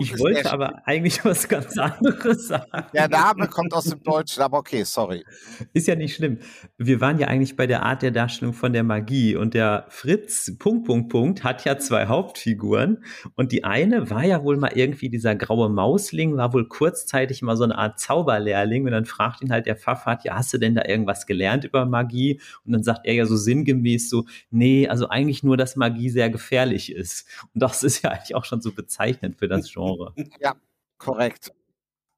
[0.00, 2.86] Ich ist, wollte aber eigentlich was ganz anderes sagen.
[2.92, 5.24] Der Name kommt aus dem Deutschen, aber okay, sorry.
[5.72, 6.38] Ist ja nicht schlimm.
[6.78, 10.56] Wir waren ja eigentlich bei der Art der Darstellung von der Magie und der Fritz,
[10.58, 13.04] Punkt, Punkt, Punkt, hat ja zwei Hauptfiguren
[13.34, 17.56] und die eine war ja wohl mal irgendwie dieser graue Mausling, war wohl kurzzeitig mal
[17.56, 20.74] so eine Art Zauberlehrling und dann fragt ihn halt der Pfaffert, ja, hast du denn
[20.74, 22.40] da irgendwas gelernt über Magie?
[22.64, 26.30] Und dann sagt er ja so sinngemäß so, nee, also eigentlich nur, dass Magie sehr
[26.30, 27.26] gefährlich ist.
[27.54, 30.14] Und das ist ja eigentlich auch schon so bezeichnend für das Genre.
[30.40, 30.56] Ja,
[30.98, 31.52] korrekt.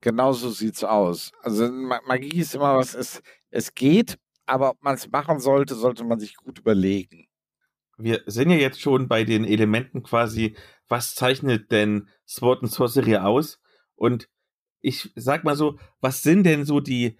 [0.00, 1.32] Genau so sieht's aus.
[1.42, 6.04] Also Magie ist immer was, es, es geht, aber ob man es machen sollte, sollte
[6.04, 7.26] man sich gut überlegen.
[7.98, 13.16] Wir sind ja jetzt schon bei den Elementen quasi, was zeichnet denn Sword and Sorcery
[13.16, 13.58] aus?
[13.94, 14.28] Und
[14.80, 17.18] ich sag mal so, was sind denn so die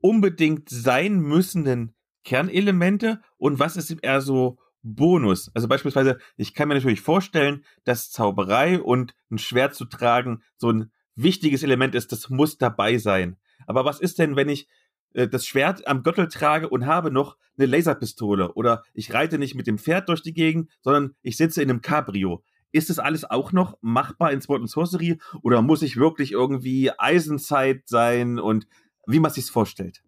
[0.00, 1.94] unbedingt sein müssenden
[2.24, 5.50] Kernelemente und was ist eher so Bonus.
[5.54, 10.70] Also beispielsweise, ich kann mir natürlich vorstellen, dass Zauberei und ein Schwert zu tragen so
[10.70, 13.36] ein wichtiges Element ist, das muss dabei sein.
[13.66, 14.68] Aber was ist denn, wenn ich
[15.14, 19.54] äh, das Schwert am Gürtel trage und habe noch eine Laserpistole oder ich reite nicht
[19.54, 22.42] mit dem Pferd durch die Gegend, sondern ich sitze in einem Cabrio.
[22.72, 26.90] Ist das alles auch noch machbar in Sport und Sorcery oder muss ich wirklich irgendwie
[26.98, 28.66] Eisenzeit sein und
[29.06, 30.02] wie man sich's vorstellt?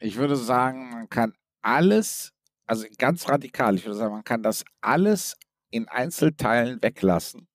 [0.00, 2.32] Ich würde sagen, man kann alles
[2.68, 3.74] also ganz radikal.
[3.76, 5.36] Ich würde sagen, man kann das alles
[5.70, 7.48] in Einzelteilen weglassen.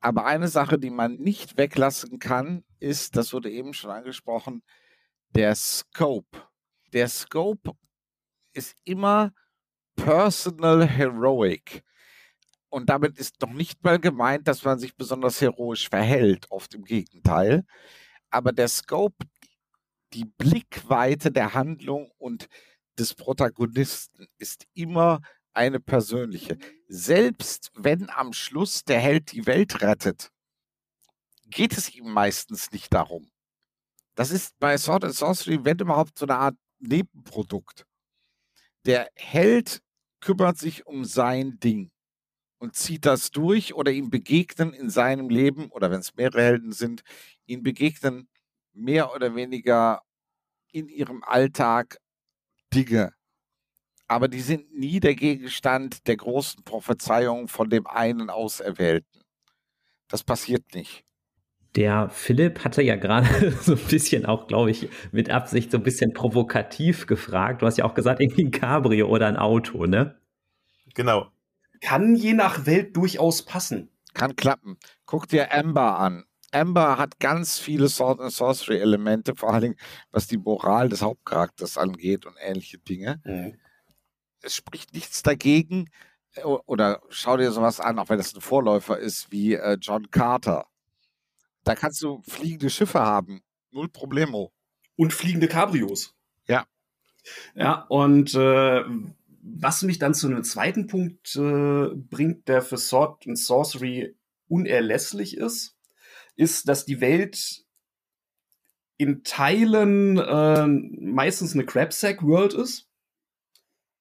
[0.00, 4.62] Aber eine Sache, die man nicht weglassen kann, ist, das wurde eben schon angesprochen,
[5.34, 6.46] der Scope.
[6.92, 7.72] Der Scope
[8.52, 9.32] ist immer
[9.96, 11.82] personal heroic.
[12.70, 16.84] Und damit ist noch nicht mal gemeint, dass man sich besonders heroisch verhält, oft im
[16.84, 17.64] Gegenteil.
[18.30, 19.26] Aber der Scope,
[20.12, 22.48] die Blickweite der Handlung und
[22.98, 25.20] des Protagonisten ist immer
[25.52, 26.58] eine persönliche.
[26.88, 30.30] Selbst wenn am Schluss der Held die Welt rettet,
[31.46, 33.30] geht es ihm meistens nicht darum.
[34.14, 37.86] Das ist bei Sword and Sorcery, wenn überhaupt, so eine Art Nebenprodukt.
[38.84, 39.80] Der Held
[40.20, 41.90] kümmert sich um sein Ding
[42.58, 46.72] und zieht das durch oder ihm begegnen in seinem Leben, oder wenn es mehrere Helden
[46.72, 47.02] sind,
[47.46, 48.28] ihm begegnen
[48.72, 50.02] mehr oder weniger
[50.72, 51.98] in ihrem Alltag
[52.74, 53.12] Dinge.
[54.06, 59.22] Aber die sind nie der Gegenstand der großen Prophezeiung von dem einen Auserwählten.
[60.08, 61.04] Das passiert nicht.
[61.76, 65.82] Der Philipp hatte ja gerade so ein bisschen auch, glaube ich, mit Absicht so ein
[65.82, 67.60] bisschen provokativ gefragt.
[67.62, 70.18] Du hast ja auch gesagt, irgendwie ein Cabrio oder ein Auto, ne?
[70.94, 71.30] Genau.
[71.80, 73.90] Kann je nach Welt durchaus passen.
[74.14, 74.78] Kann klappen.
[75.06, 76.24] Guck dir Amber an.
[76.52, 79.76] Amber hat ganz viele Sword and Sorcery Elemente, vor allen Dingen
[80.10, 83.20] was die Moral des Hauptcharakters angeht und ähnliche Dinge.
[83.24, 83.58] Mhm.
[84.40, 85.90] Es spricht nichts dagegen,
[86.34, 90.10] äh, oder schau dir sowas an, auch wenn das ein Vorläufer ist, wie äh, John
[90.10, 90.66] Carter.
[91.64, 93.42] Da kannst du fliegende Schiffe haben.
[93.70, 94.52] Null Problemo.
[94.96, 96.14] Und fliegende Cabrios.
[96.46, 96.66] Ja.
[97.54, 98.84] Ja, und äh,
[99.42, 104.16] was mich dann zu einem zweiten Punkt äh, bringt, der für Sword and Sorcery
[104.48, 105.77] unerlässlich ist,
[106.38, 107.64] ist, dass die Welt
[108.96, 112.88] in Teilen äh, meistens eine Crapsack-World ist.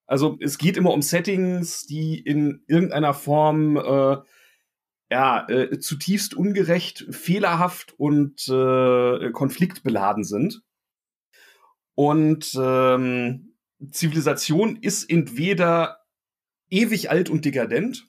[0.05, 4.17] Also es geht immer um Settings, die in irgendeiner Form äh,
[5.11, 10.61] ja, äh, zutiefst ungerecht, fehlerhaft und äh, konfliktbeladen sind.
[11.95, 13.55] Und ähm,
[13.91, 16.05] Zivilisation ist entweder
[16.69, 18.07] ewig alt und dekadent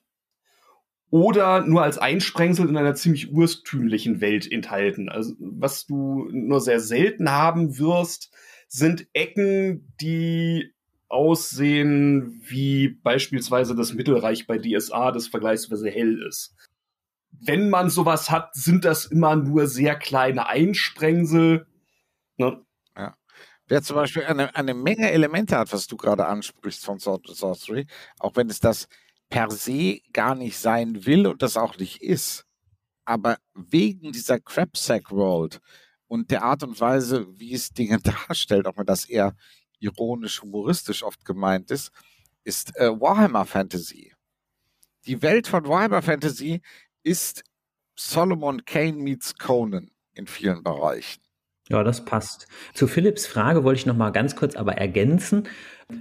[1.11, 5.09] oder nur als Einsprengsel in einer ziemlich urstümlichen Welt enthalten.
[5.09, 8.31] Also was du nur sehr selten haben wirst,
[8.69, 10.75] sind Ecken, die
[11.09, 16.55] aussehen wie beispielsweise das Mittelreich bei DSA, das vergleichsweise hell ist.
[17.31, 21.67] Wenn man sowas hat, sind das immer nur sehr kleine Einsprengsel.
[22.37, 22.63] Ne?
[22.97, 23.17] Ja.
[23.69, 27.87] Wer zum Beispiel eine, eine Menge Elemente hat, was du gerade ansprichst von Sorcery,
[28.19, 28.89] auch wenn es das
[29.29, 32.45] per se gar nicht sein will und das auch nicht ist.
[33.05, 35.61] Aber wegen dieser Crapsack World
[36.07, 37.99] und der Art und Weise, wie es Dinge
[38.29, 39.37] darstellt, auch wenn das eher
[39.79, 41.91] ironisch, humoristisch oft gemeint ist,
[42.45, 44.14] ist äh, Warhammer Fantasy.
[45.07, 46.61] Die Welt von Warhammer Fantasy
[47.03, 47.45] ist
[47.95, 51.22] Solomon Kane meets Conan in vielen Bereichen.
[51.69, 52.49] Ja, das passt.
[52.73, 55.45] Zu Philipps Frage wollte ich noch mal ganz kurz aber ergänzen.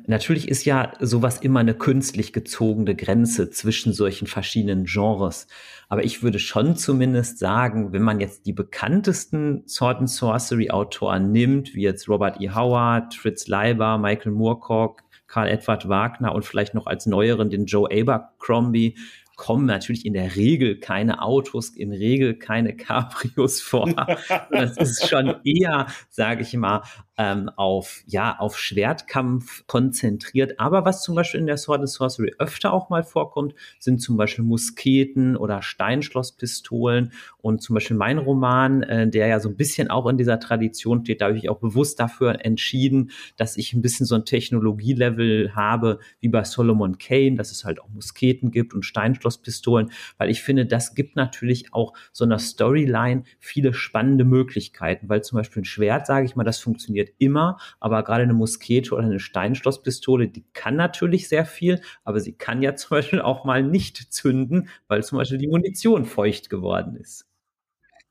[0.06, 5.48] Natürlich ist ja sowas immer eine künstlich gezogene Grenze zwischen solchen verschiedenen Genres.
[5.90, 11.32] Aber ich würde schon zumindest sagen, wenn man jetzt die bekanntesten Sword and Sorcery Autoren
[11.32, 12.50] nimmt, wie jetzt Robert E.
[12.50, 17.90] Howard, Fritz Leiber, Michael Moorcock, Karl Edward Wagner und vielleicht noch als neueren den Joe
[17.90, 18.96] Abercrombie,
[19.38, 23.88] kommen natürlich in der Regel keine Autos, in Regel keine Cabrios vor.
[24.52, 26.82] das ist schon eher, sage ich mal,
[27.18, 30.60] ähm, auf, ja, auf Schwertkampf konzentriert.
[30.60, 34.18] Aber was zum Beispiel in der Sword and Sorcery öfter auch mal vorkommt, sind zum
[34.18, 37.12] Beispiel Musketen oder Steinschlosspistolen.
[37.40, 41.04] Und zum Beispiel mein Roman, äh, der ja so ein bisschen auch in dieser Tradition
[41.04, 45.56] steht, da habe ich auch bewusst dafür entschieden, dass ich ein bisschen so ein Technologielevel
[45.56, 50.44] habe, wie bei Solomon Kane, dass es halt auch Musketen gibt und Steinschlosspistolen, weil ich
[50.44, 55.66] finde, das gibt natürlich auch so einer Storyline viele spannende Möglichkeiten, weil zum Beispiel ein
[55.66, 60.28] Schwert, sage ich mal, das funktioniert funktioniert immer, aber gerade eine Muskete oder eine Steinschlosspistole,
[60.28, 64.70] die kann natürlich sehr viel, aber sie kann ja zum Beispiel auch mal nicht zünden,
[64.88, 67.26] weil zum Beispiel die Munition feucht geworden ist.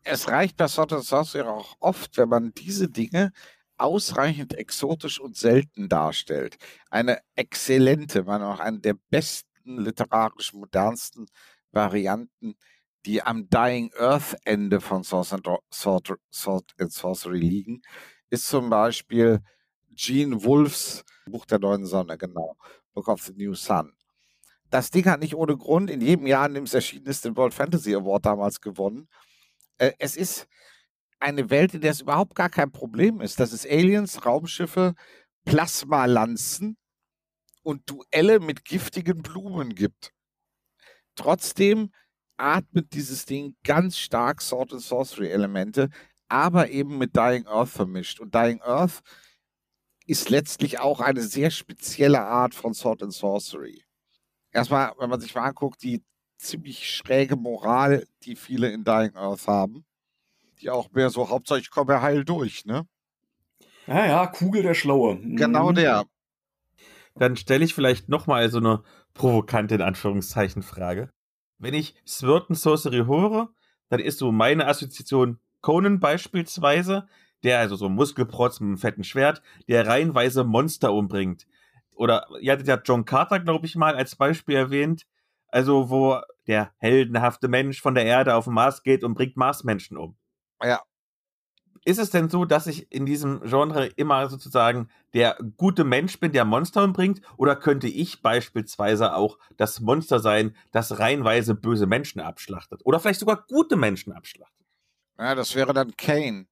[0.04, 3.32] Es reicht bei Sword Sorcery auch oft, wenn man diese Dinge
[3.76, 6.56] ausreichend exotisch und selten darstellt.
[6.90, 11.26] Eine exzellente, man auch eine der besten literarisch modernsten
[11.72, 12.54] Varianten,
[13.04, 17.82] die am Dying Earth Ende von Sword and Sorcery liegen,
[18.30, 19.40] ist zum Beispiel
[19.94, 22.56] Gene Wolfs Buch der neuen Sonne, genau.
[22.94, 23.92] Book of the New Sun.
[24.70, 27.36] Das Ding hat nicht ohne Grund in jedem Jahr, in dem es erschienen ist, den
[27.36, 29.08] World Fantasy Award damals gewonnen.
[29.78, 30.46] Äh, es ist
[31.18, 34.94] eine Welt, in der es überhaupt gar kein Problem ist, dass es Aliens, Raumschiffe,
[35.44, 36.76] Plasmalanzen
[37.62, 40.12] und Duelle mit giftigen Blumen gibt.
[41.14, 41.92] Trotzdem
[42.36, 45.88] atmet dieses Ding ganz stark Sword and Sorcery Elemente,
[46.28, 48.20] aber eben mit Dying Earth vermischt.
[48.20, 49.02] Und Dying Earth
[50.06, 53.84] ist letztlich auch eine sehr spezielle Art von Sword and Sorcery.
[54.52, 56.02] Erstmal, wenn man sich mal anguckt, die
[56.38, 59.84] ziemlich schräge Moral, die viele in Dying Earth haben,
[60.60, 62.86] die auch mehr so, Hauptsache ich komme heil durch, ne?
[63.86, 65.16] Ja, ja, Kugel der Schlaue.
[65.16, 65.36] Mhm.
[65.36, 66.06] Genau der.
[67.14, 68.82] Dann stelle ich vielleicht nochmal so eine
[69.14, 71.10] provokante, in Anführungszeichen, Frage.
[71.58, 73.50] Wenn ich Sword and Sorcery höre,
[73.88, 77.08] dann ist so meine Assoziation Conan beispielsweise,
[77.42, 81.46] der also so ein Muskelprotz mit einem fetten Schwert, der reihenweise Monster umbringt.
[81.94, 85.06] Oder ihr hattet ja John Carter, glaube ich, mal als Beispiel erwähnt.
[85.48, 89.96] Also, wo der heldenhafte Mensch von der Erde auf den Mars geht und bringt Marsmenschen
[89.96, 90.16] um.
[90.62, 90.82] Ja.
[91.84, 96.32] Ist es denn so, dass ich in diesem Genre immer sozusagen der gute Mensch bin,
[96.32, 97.20] der Monster umbringt?
[97.36, 102.80] Oder könnte ich beispielsweise auch das Monster sein, das reihenweise böse Menschen abschlachtet?
[102.84, 104.65] Oder vielleicht sogar gute Menschen abschlachtet?
[105.18, 106.46] Ja, das wäre dann Kane.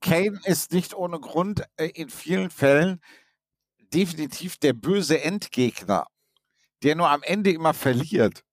[0.00, 3.00] Kane ist nicht ohne Grund äh, in vielen Fällen
[3.92, 6.06] definitiv der böse Endgegner,
[6.82, 8.44] der nur am Ende immer verliert.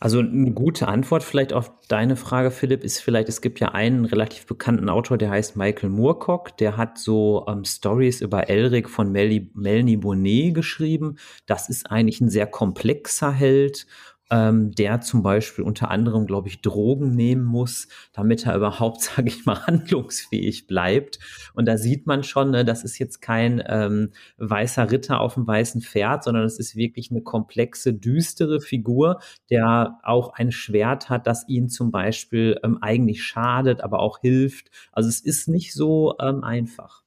[0.00, 4.04] Also eine gute Antwort vielleicht auf deine Frage, Philipp, ist vielleicht, es gibt ja einen
[4.04, 9.10] relativ bekannten Autor, der heißt Michael Moorcock, der hat so ähm, Stories über Elric von
[9.10, 11.18] Melanie Bonnet geschrieben.
[11.46, 13.88] Das ist eigentlich ein sehr komplexer Held
[14.30, 19.28] ähm, der zum Beispiel unter anderem, glaube ich, Drogen nehmen muss, damit er überhaupt, sage
[19.28, 21.18] ich mal, handlungsfähig bleibt.
[21.54, 25.46] Und da sieht man schon, ne, das ist jetzt kein ähm, weißer Ritter auf dem
[25.46, 29.20] weißen Pferd, sondern es ist wirklich eine komplexe, düstere Figur,
[29.50, 34.70] der auch ein Schwert hat, das ihn zum Beispiel ähm, eigentlich schadet, aber auch hilft.
[34.92, 37.02] Also es ist nicht so ähm, einfach.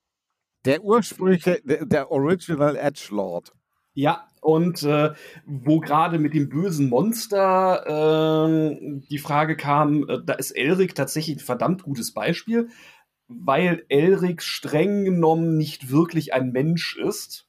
[0.66, 3.52] Der ursprüngliche, der, der Original Edge Lord.
[3.94, 5.14] Ja, und äh,
[5.46, 11.38] wo gerade mit dem bösen Monster äh, die Frage kam, äh, da ist Elric tatsächlich
[11.38, 12.70] ein verdammt gutes Beispiel,
[13.28, 17.48] weil Elric streng genommen nicht wirklich ein Mensch ist,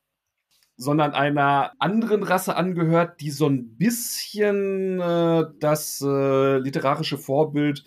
[0.76, 7.84] sondern einer anderen Rasse angehört, die so ein bisschen äh, das äh, literarische Vorbild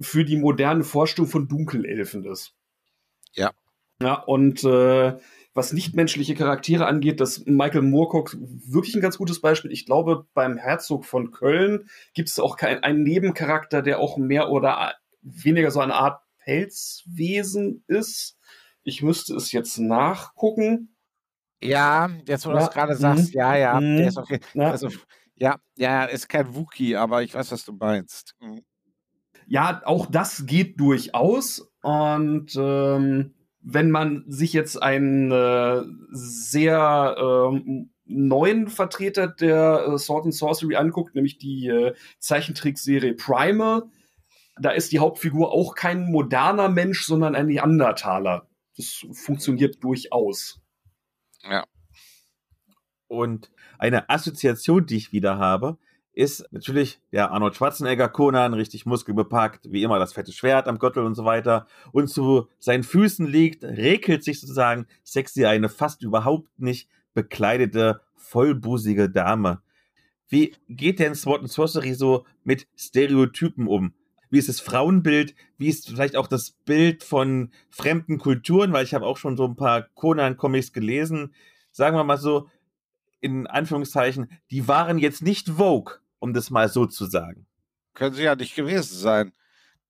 [0.00, 2.54] für die moderne Vorstellung von Dunkelelfen ist.
[3.34, 3.52] Ja.
[4.00, 5.16] Ja, und äh,
[5.58, 9.72] was nichtmenschliche Charaktere angeht, dass Michael Moorcock wirklich ein ganz gutes Beispiel.
[9.72, 14.50] Ich glaube, beim Herzog von Köln gibt es auch keinen einen Nebencharakter, der auch mehr
[14.50, 18.38] oder weniger so eine Art Pelzwesen ist.
[18.84, 20.94] Ich müsste es jetzt nachgucken.
[21.60, 23.40] Ja, jetzt wo du das gerade sagst, mhm.
[23.40, 23.96] ja, ja, mhm.
[23.96, 24.40] der ist okay.
[24.54, 24.70] Ja.
[24.70, 24.88] Also,
[25.34, 28.36] ja, ja, ist kein Wookie, aber ich weiß, was du meinst.
[28.40, 28.62] Mhm.
[29.48, 31.68] Ja, auch das geht durchaus.
[31.82, 40.26] Und ähm, wenn man sich jetzt einen äh, sehr äh, neuen Vertreter der äh, Sword
[40.26, 43.84] and Sorcery anguckt, nämlich die äh, Zeichentrickserie Primal,
[44.60, 48.48] da ist die Hauptfigur auch kein moderner Mensch, sondern ein Neandertaler.
[48.76, 50.60] Das funktioniert durchaus.
[51.42, 51.64] Ja.
[53.06, 55.78] Und eine Assoziation, die ich wieder habe,
[56.18, 61.04] ist natürlich der Arnold Schwarzenegger Conan, richtig muskelbepackt, wie immer das fette Schwert am Gürtel
[61.04, 61.68] und so weiter.
[61.92, 69.08] Und zu seinen Füßen liegt, regelt sich sozusagen sexy eine fast überhaupt nicht bekleidete, vollbusige
[69.08, 69.62] Dame.
[70.28, 73.94] wie geht denn Sword and Sorcery so mit Stereotypen um?
[74.28, 75.36] Wie ist das Frauenbild?
[75.56, 78.72] Wie ist vielleicht auch das Bild von fremden Kulturen?
[78.72, 81.32] Weil ich habe auch schon so ein paar Conan-Comics gelesen.
[81.70, 82.48] Sagen wir mal so,
[83.20, 87.46] in Anführungszeichen, die waren jetzt nicht Vogue, um das mal so zu sagen.
[87.94, 89.32] Können sie ja nicht gewesen sein.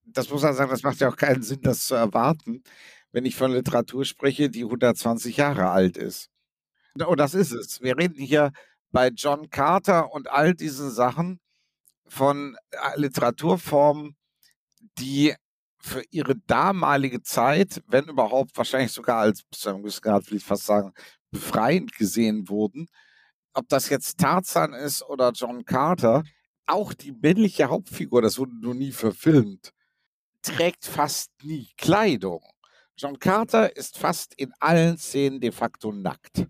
[0.05, 2.63] Das muss man sagen, das macht ja auch keinen Sinn, das zu erwarten,
[3.13, 6.31] wenn ich von Literatur spreche, die 120 Jahre alt ist.
[6.95, 7.81] Und das ist es.
[7.83, 8.53] Wir reden hier
[8.91, 11.41] bei John Carter und all diesen Sachen
[12.07, 14.17] von äh, Literaturformen,
[14.99, 15.35] die
[15.81, 20.45] für ihre damalige Zeit, wenn überhaupt wahrscheinlich sogar als, zu einem gewissen Grad will ich
[20.45, 20.93] fast sagen,
[21.31, 22.89] befreiend gesehen wurden.
[23.55, 26.25] Ob das jetzt Tarzan ist oder John Carter,
[26.67, 29.73] auch die männliche Hauptfigur, das wurde nur nie verfilmt,
[30.43, 32.43] trägt fast nie Kleidung.
[32.97, 36.47] John Carter ist fast in allen Szenen de facto nackt.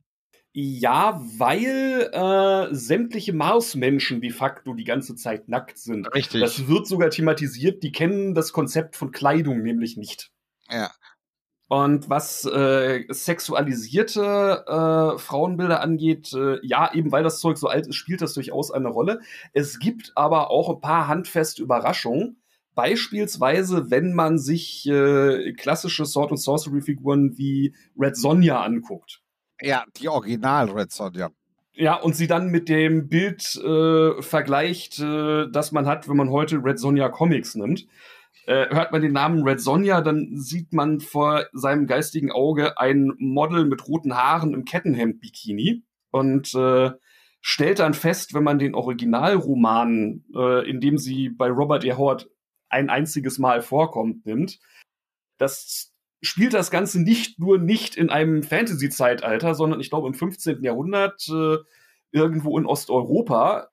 [0.52, 6.12] Ja, weil äh, sämtliche Marsmenschen de facto die ganze Zeit nackt sind.
[6.14, 6.40] Richtig.
[6.40, 7.82] Das wird sogar thematisiert.
[7.82, 10.32] Die kennen das Konzept von Kleidung nämlich nicht.
[10.70, 10.90] Ja.
[11.68, 17.86] Und was äh, sexualisierte äh, Frauenbilder angeht, äh, ja, eben weil das Zeug so alt
[17.86, 19.20] ist, spielt das durchaus eine Rolle.
[19.52, 22.40] Es gibt aber auch ein paar handfeste Überraschungen.
[22.74, 29.20] Beispielsweise, wenn man sich äh, klassische Sword and Sorcery Figuren wie Red Sonja anguckt.
[29.60, 31.30] Ja, die Original Red Sonja.
[31.74, 36.30] Ja, und sie dann mit dem Bild äh, vergleicht, äh, das man hat, wenn man
[36.30, 37.86] heute Red Sonja Comics nimmt.
[38.46, 43.12] Äh, hört man den Namen Red Sonja, dann sieht man vor seinem geistigen Auge ein
[43.18, 46.92] Model mit roten Haaren im Kettenhemd-Bikini und äh,
[47.40, 51.92] stellt dann fest, wenn man den Originalroman, äh, in dem sie bei Robert E.
[51.92, 52.28] Howard
[52.68, 54.58] ein einziges Mal vorkommt, nimmt,
[55.38, 60.62] dass spielt das Ganze nicht nur nicht in einem Fantasy-Zeitalter, sondern ich glaube im 15.
[60.62, 61.58] Jahrhundert äh,
[62.10, 63.68] irgendwo in Osteuropa.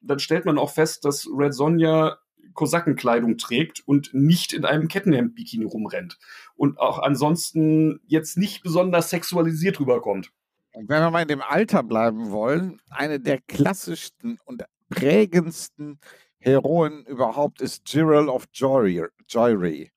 [0.00, 2.18] Dann stellt man auch fest, dass Red Sonja
[2.58, 6.18] Kosakenkleidung trägt und nicht in einem Kettenhemd-Bikini rumrennt.
[6.56, 10.32] Und auch ansonsten jetzt nicht besonders sexualisiert rüberkommt.
[10.74, 16.00] Wenn wir mal in dem Alter bleiben wollen, eine der klassischsten und prägendsten
[16.40, 19.92] Heroen überhaupt ist Gerald of Joyry.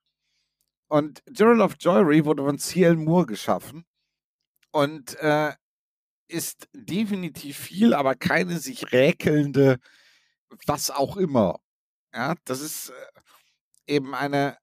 [0.88, 2.95] Und Gerald of Joyry wurde von C.L.
[2.95, 3.86] Moore geschaffen
[4.72, 5.53] und äh,
[6.28, 9.80] ist definitiv viel, aber keine sich räkelnde,
[10.68, 11.59] was auch immer.
[12.14, 14.57] Ja, das ist äh, eben eine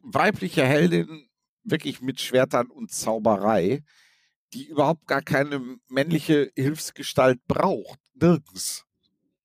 [0.00, 1.28] weibliche Heldin,
[1.62, 3.82] wirklich mit Schwertern und Zauberei,
[4.52, 7.98] die überhaupt gar keine männliche Hilfsgestalt braucht.
[8.14, 8.83] Nirgends.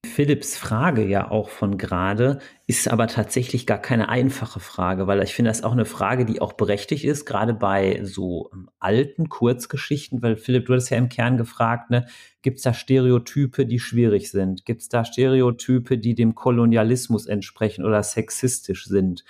[0.06, 5.34] Philipps Frage ja auch von gerade ist aber tatsächlich gar keine einfache Frage, weil ich
[5.34, 10.22] finde das auch eine Frage, die auch berechtigt ist, gerade bei so ähm, alten Kurzgeschichten,
[10.22, 12.06] weil Philipp, du hast ja im Kern gefragt, ne,
[12.42, 14.66] gibt es da Stereotype, die schwierig sind?
[14.66, 19.26] Gibt es da Stereotype, die dem Kolonialismus entsprechen oder sexistisch sind?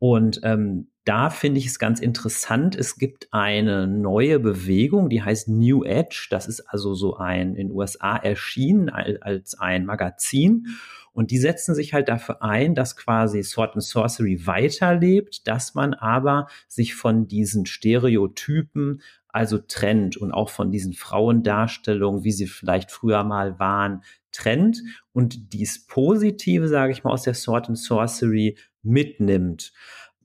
[0.00, 2.76] Und ähm, da finde ich es ganz interessant.
[2.76, 6.26] Es gibt eine neue Bewegung, die heißt New Edge.
[6.28, 10.66] Das ist also so ein in den USA erschienen als ein Magazin.
[11.14, 15.94] Und die setzen sich halt dafür ein, dass quasi Sword and Sorcery weiterlebt, dass man
[15.94, 22.90] aber sich von diesen Stereotypen also trennt und auch von diesen Frauendarstellungen, wie sie vielleicht
[22.90, 24.82] früher mal waren, trennt
[25.12, 29.72] und dies Positive, sage ich mal, aus der Sword and Sorcery mitnimmt.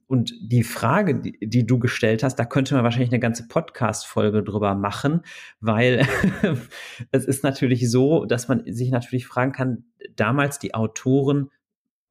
[0.07, 4.43] Und die Frage, die, die, du gestellt hast, da könnte man wahrscheinlich eine ganze Podcast-Folge
[4.43, 5.21] drüber machen,
[5.59, 6.07] weil
[7.11, 9.85] es ist natürlich so, dass man sich natürlich fragen kann,
[10.15, 11.49] damals die Autoren,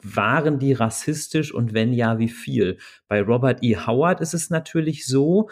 [0.02, 2.78] waren die rassistisch und wenn ja, wie viel?
[3.08, 3.76] Bei Robert E.
[3.76, 5.48] Howard ist es natürlich so,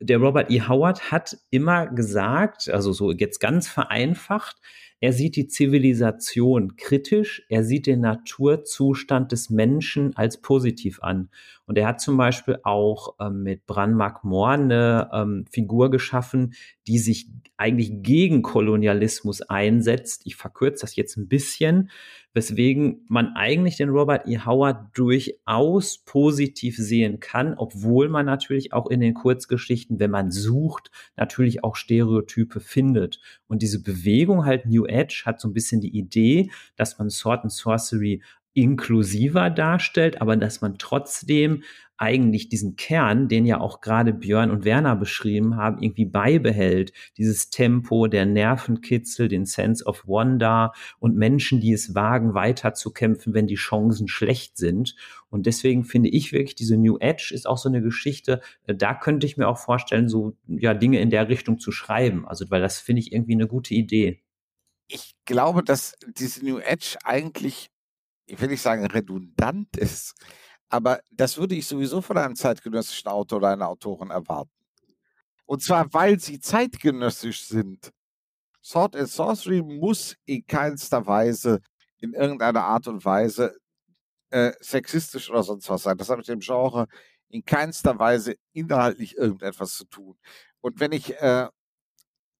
[0.00, 0.60] der Robert E.
[0.60, 4.56] Howard hat immer gesagt, also so jetzt ganz vereinfacht,
[5.00, 11.30] er sieht die Zivilisation kritisch, er sieht den Naturzustand des Menschen als positiv an.
[11.66, 16.54] Und er hat zum Beispiel auch ähm, mit Branmark Moore eine ähm, Figur geschaffen,
[16.86, 20.22] die sich eigentlich gegen Kolonialismus einsetzt.
[20.24, 21.90] Ich verkürze das jetzt ein bisschen,
[22.34, 24.38] weswegen man eigentlich den Robert E.
[24.38, 30.90] Howard durchaus positiv sehen kann, obwohl man natürlich auch in den Kurzgeschichten, wenn man sucht,
[31.16, 33.20] natürlich auch Stereotype findet.
[33.48, 37.42] Und diese Bewegung halt New Edge hat so ein bisschen die Idee, dass man Sword
[37.42, 38.22] and Sorcery
[38.56, 41.62] inklusiver darstellt, aber dass man trotzdem
[41.98, 46.92] eigentlich diesen Kern, den ja auch gerade Björn und Werner beschrieben haben, irgendwie beibehält.
[47.16, 53.46] Dieses Tempo, der Nervenkitzel, den Sense of Wonder und Menschen, die es wagen, weiterzukämpfen, wenn
[53.46, 54.94] die Chancen schlecht sind.
[55.30, 58.94] Und deswegen finde ich wirklich, diese New Edge ist auch so eine Geschichte, äh, da
[58.94, 62.26] könnte ich mir auch vorstellen, so ja Dinge in der Richtung zu schreiben.
[62.26, 64.22] Also, weil das finde ich irgendwie eine gute Idee.
[64.88, 67.70] ich glaube, dass diese New Edge eigentlich,
[68.26, 70.14] ich will nicht sagen redundant ist,
[70.68, 74.50] aber das würde ich sowieso von einem zeitgenössischen Autor oder einer Autorin erwarten.
[75.44, 77.92] Und zwar, weil sie zeitgenössisch sind.
[78.62, 81.60] Sword and Sorcery muss in keinster Weise
[81.98, 83.56] in irgendeiner Art und Weise
[84.30, 85.96] äh, sexistisch oder sonst was sein.
[85.96, 86.88] Das hat mit dem Genre
[87.28, 90.18] in keinster Weise inhaltlich irgendetwas zu tun.
[90.60, 91.48] Und wenn ich äh,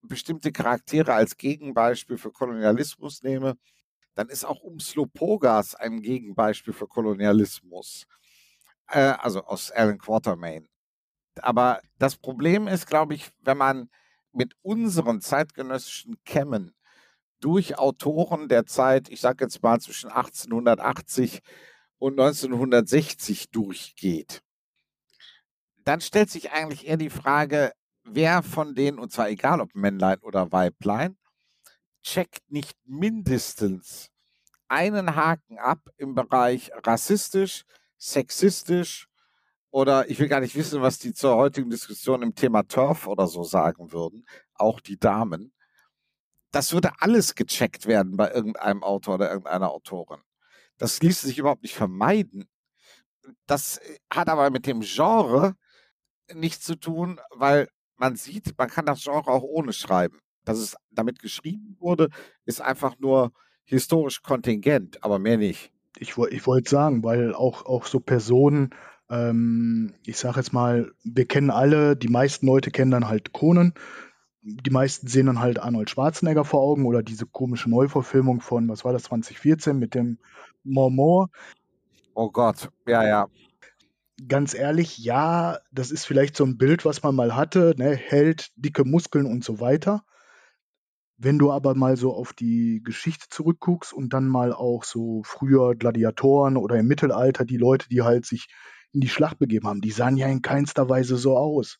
[0.02, 3.56] bestimmte Charaktere als Gegenbeispiel für Kolonialismus nehme,
[4.16, 8.06] dann ist auch Umslopogas ein Gegenbeispiel für Kolonialismus.
[8.88, 10.68] Äh, also aus Alan Quatermain.
[11.42, 13.90] Aber das Problem ist, glaube ich, wenn man
[14.32, 16.74] mit unseren zeitgenössischen Kämmen
[17.40, 21.40] durch Autoren der Zeit, ich sage jetzt mal zwischen 1880
[21.98, 24.42] und 1960 durchgeht,
[25.84, 30.20] dann stellt sich eigentlich eher die Frage, wer von denen, und zwar egal ob Männlein
[30.20, 31.18] oder Weiblein,
[32.06, 34.10] checkt nicht mindestens
[34.68, 37.64] einen Haken ab im Bereich rassistisch,
[37.98, 39.08] sexistisch
[39.70, 43.26] oder ich will gar nicht wissen, was die zur heutigen Diskussion im Thema Turf oder
[43.26, 45.52] so sagen würden, auch die Damen.
[46.52, 50.20] Das würde alles gecheckt werden bei irgendeinem Autor oder irgendeiner Autorin.
[50.78, 52.48] Das ließe sich überhaupt nicht vermeiden.
[53.46, 55.56] Das äh, hat aber mit dem Genre
[56.32, 60.20] nichts zu tun, weil man sieht, man kann das Genre auch ohne schreiben.
[60.46, 62.08] Dass es damit geschrieben wurde,
[62.46, 63.32] ist einfach nur
[63.64, 65.72] historisch kontingent, aber mehr nicht.
[65.98, 68.70] Ich, ich wollte sagen, weil auch, auch so Personen,
[69.10, 73.74] ähm, ich sage jetzt mal, wir kennen alle, die meisten Leute kennen dann halt Conan.
[74.42, 78.84] Die meisten sehen dann halt Arnold Schwarzenegger vor Augen oder diese komische Neuverfilmung von, was
[78.84, 80.18] war das, 2014 mit dem
[80.62, 81.30] Mormor.
[82.14, 83.26] Oh Gott, ja, ja
[84.28, 87.94] ganz ehrlich, ja, das ist vielleicht so ein Bild, was man mal hatte, ne?
[87.94, 90.04] Held, dicke Muskeln und so weiter.
[91.18, 95.74] Wenn du aber mal so auf die Geschichte zurückguckst und dann mal auch so früher
[95.74, 98.48] Gladiatoren oder im Mittelalter die Leute, die halt sich
[98.92, 101.78] in die Schlacht begeben haben, die sahen ja in keinster Weise so aus.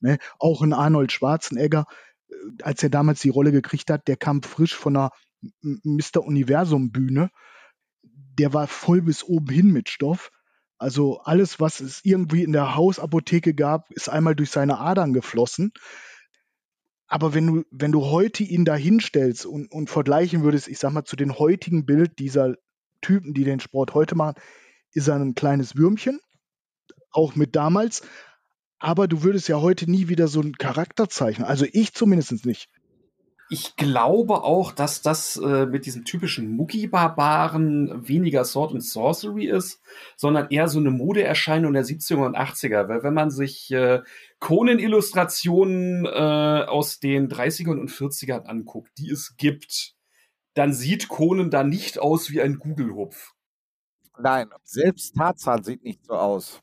[0.00, 0.18] Ne?
[0.38, 1.86] Auch ein Arnold Schwarzenegger,
[2.28, 5.10] äh, als er damals die Rolle gekriegt hat, der kam frisch von einer
[5.62, 6.22] Mr.
[6.24, 7.30] Universum Bühne.
[8.02, 10.30] Der war voll bis oben hin mit Stoff
[10.78, 15.72] also alles, was es irgendwie in der Hausapotheke gab, ist einmal durch seine Adern geflossen.
[17.08, 20.92] Aber wenn du, wenn du heute ihn da hinstellst und, und vergleichen würdest, ich sag
[20.92, 22.54] mal, zu dem heutigen Bild dieser
[23.00, 24.40] Typen, die den Sport heute machen,
[24.92, 26.20] ist er ein kleines Würmchen,
[27.10, 28.02] auch mit damals.
[28.78, 31.46] Aber du würdest ja heute nie wieder so einen Charakter zeichnen.
[31.46, 32.68] Also ich zumindest nicht.
[33.50, 39.80] Ich glaube auch, dass das äh, mit diesen typischen Mucki-Barbaren weniger Sword and Sorcery ist,
[40.16, 42.88] sondern eher so eine Modeerscheinung der 70er und 80er.
[42.88, 44.02] Weil wenn man sich äh,
[44.40, 46.08] Conan-Illustrationen äh,
[46.68, 49.94] aus den 30ern und 40ern anguckt, die es gibt,
[50.52, 53.32] dann sieht Conan da nicht aus wie ein Google-Hupf.
[54.18, 56.60] Nein, selbst Tarzan sieht nicht so aus.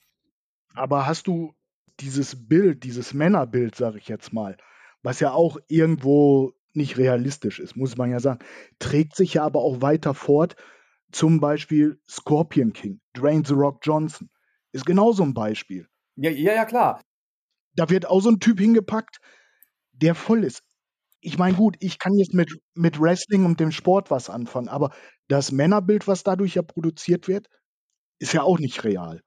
[0.74, 1.56] Aber hast du
[2.00, 4.58] dieses Bild, dieses Männerbild, sag ich jetzt mal,
[5.02, 8.40] was ja auch irgendwo nicht realistisch ist, muss man ja sagen.
[8.80, 10.56] Trägt sich ja aber auch weiter fort.
[11.12, 14.30] Zum Beispiel Scorpion King, Dwayne The Rock Johnson.
[14.72, 15.88] Ist genauso ein Beispiel.
[16.16, 17.02] Ja, ja, ja, klar.
[17.76, 19.20] Da wird auch so ein Typ hingepackt,
[19.92, 20.62] der voll ist.
[21.22, 24.92] Ich meine, gut, ich kann jetzt mit, mit Wrestling und dem Sport was anfangen, aber
[25.28, 27.48] das Männerbild, was dadurch ja produziert wird,
[28.20, 29.22] ist ja auch nicht real.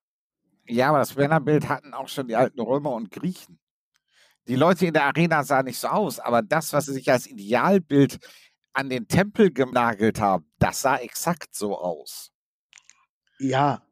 [0.66, 3.59] Ja, aber das Männerbild hatten auch schon die alten Römer und Griechen.
[4.49, 7.26] Die Leute in der Arena sahen nicht so aus, aber das, was sie sich als
[7.26, 8.18] Idealbild
[8.72, 12.32] an den Tempel genagelt haben, das sah exakt so aus.
[13.38, 13.82] Ja.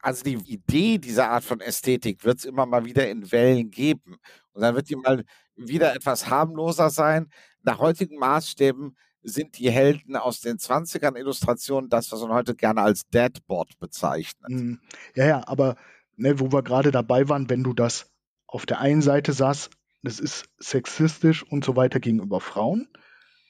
[0.00, 4.16] Also die Idee dieser Art von Ästhetik wird es immer mal wieder in Wellen geben.
[4.52, 5.24] Und dann wird die mal
[5.56, 7.30] wieder etwas harmloser sein.
[7.62, 12.82] Nach heutigen Maßstäben sind die Helden aus den 20ern Illustrationen das, was man heute gerne
[12.82, 14.50] als Deadbot bezeichnet.
[14.50, 14.80] Hm.
[15.14, 15.76] Ja, ja, aber
[16.16, 18.10] ne, wo wir gerade dabei waren, wenn du das
[18.46, 19.70] auf der einen Seite sahst,
[20.04, 22.88] das ist sexistisch und so weiter gegenüber Frauen.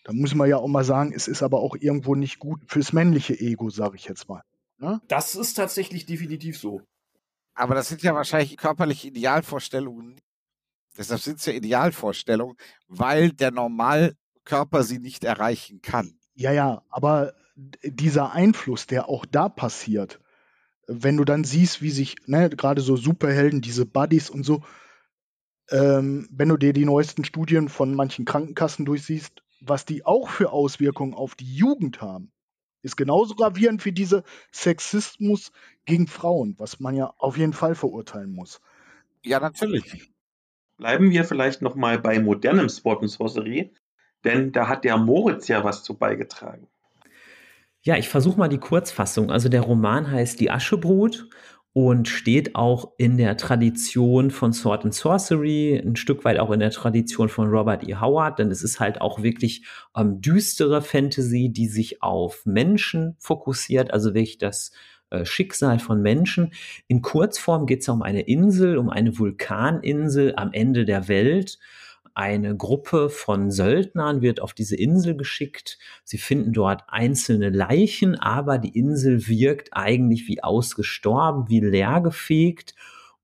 [0.05, 2.93] Da muss man ja auch mal sagen, es ist aber auch irgendwo nicht gut fürs
[2.93, 4.43] männliche Ego, sage ich jetzt mal.
[4.79, 5.01] Ne?
[5.09, 6.83] Das ist tatsächlich definitiv so.
[7.55, 10.21] Aber das sind ja wahrscheinlich körperliche Idealvorstellungen.
[10.97, 16.19] Deshalb sind es ja Idealvorstellungen, weil der Normalkörper sie nicht erreichen kann.
[16.35, 17.35] Ja, ja, aber
[17.83, 20.21] dieser Einfluss, der auch da passiert,
[20.87, 24.63] wenn du dann siehst, wie sich ne, gerade so Superhelden, diese Buddies und so,
[25.71, 30.53] ähm, wenn du dir die neuesten Studien von manchen Krankenkassen durchsiehst, was die auch für
[30.53, 32.33] Auswirkungen auf die Jugend haben,
[32.83, 35.53] ist genauso gravierend wie dieser Sexismus
[35.87, 38.61] gegen Frauen, was man ja auf jeden Fall verurteilen muss.
[39.25, 40.13] Ja, natürlich.
[40.77, 43.73] Bleiben wir vielleicht noch mal bei modernem Sport und Sorcery.
[44.25, 46.67] denn da hat der Moritz ja was zu beigetragen.
[47.83, 49.31] Ja, ich versuche mal die Kurzfassung.
[49.31, 51.29] Also der Roman heißt Die Aschebrut
[51.75, 56.61] und steht auch in der Tradition von Sword and Sorcery, ein Stück weit auch in
[56.61, 57.97] der Tradition von Robert E.
[57.97, 59.67] Howard, denn es ist halt auch wirklich
[59.97, 64.71] ähm, düstere Fantasy, die sich auf Menschen fokussiert, also wirklich das
[65.11, 66.53] äh, Schicksal von Menschen.
[66.87, 71.59] In Kurzform geht es um eine Insel, um eine Vulkaninsel am Ende der Welt.
[72.15, 75.79] Eine Gruppe von Söldnern wird auf diese Insel geschickt.
[76.05, 82.77] Sie finden dort einzelne Leichen, aber die Insel wirkt eigentlich wie ausgestorben, wie leergefegt.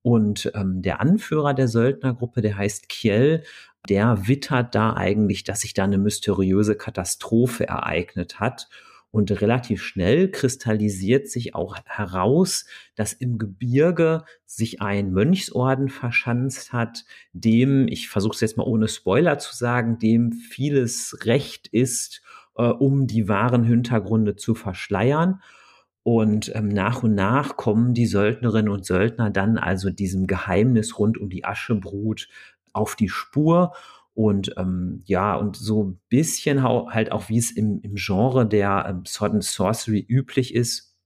[0.03, 3.45] Und ähm, der Anführer der Söldnergruppe, der heißt Kiel,
[3.89, 8.69] der wittert da eigentlich, dass sich da eine mysteriöse Katastrophe ereignet hat.
[9.13, 17.05] Und relativ schnell kristallisiert sich auch heraus, dass im Gebirge sich ein Mönchsorden verschanzt hat,
[17.33, 22.23] dem, ich versuche es jetzt mal ohne Spoiler zu sagen, dem vieles recht ist,
[22.57, 25.41] äh, um die wahren Hintergründe zu verschleiern.
[26.05, 31.19] Und ähm, nach und nach kommen die Söldnerinnen und Söldner dann also diesem Geheimnis rund
[31.19, 32.29] um die Aschebrut
[32.73, 33.73] auf die Spur
[34.15, 38.87] und ähm, ja, und so ein bisschen halt auch, wie es im, im Genre der
[38.89, 40.97] ähm, Sword and Sorcery üblich ist,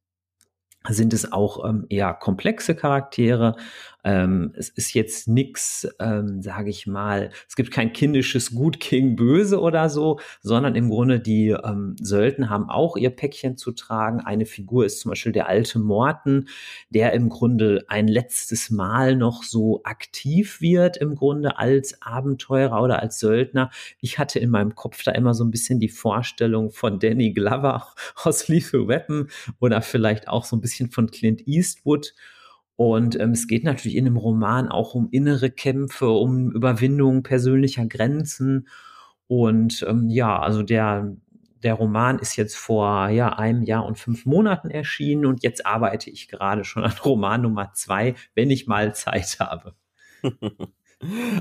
[0.88, 3.56] sind es auch ähm, eher komplexe Charaktere.
[4.04, 9.16] Ähm, es ist jetzt nix, ähm, sage ich mal, es gibt kein kindisches Gut King
[9.16, 14.20] Böse oder so, sondern im Grunde die ähm, Söldner haben auch ihr Päckchen zu tragen.
[14.20, 16.48] Eine Figur ist zum Beispiel der alte Morten,
[16.90, 23.00] der im Grunde ein letztes Mal noch so aktiv wird, im Grunde als Abenteurer oder
[23.00, 23.70] als Söldner.
[24.00, 27.86] Ich hatte in meinem Kopf da immer so ein bisschen die Vorstellung von Danny Glover
[28.22, 29.28] aus Lethal Weapon
[29.60, 32.14] oder vielleicht auch so ein bisschen von Clint Eastwood.
[32.76, 37.86] Und ähm, es geht natürlich in dem Roman auch um innere Kämpfe, um Überwindung persönlicher
[37.86, 38.68] Grenzen.
[39.26, 41.16] Und ähm, ja, also der,
[41.62, 46.10] der Roman ist jetzt vor ja, einem Jahr und fünf Monaten erschienen und jetzt arbeite
[46.10, 49.74] ich gerade schon an Roman Nummer zwei, wenn ich mal Zeit habe.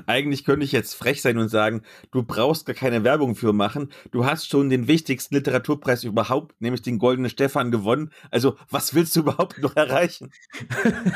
[0.05, 3.89] Eigentlich könnte ich jetzt frech sein und sagen, du brauchst gar keine Werbung für machen.
[4.11, 8.11] Du hast schon den wichtigsten Literaturpreis überhaupt, nämlich den Goldenen Stefan gewonnen.
[8.31, 10.31] Also, was willst du überhaupt noch erreichen?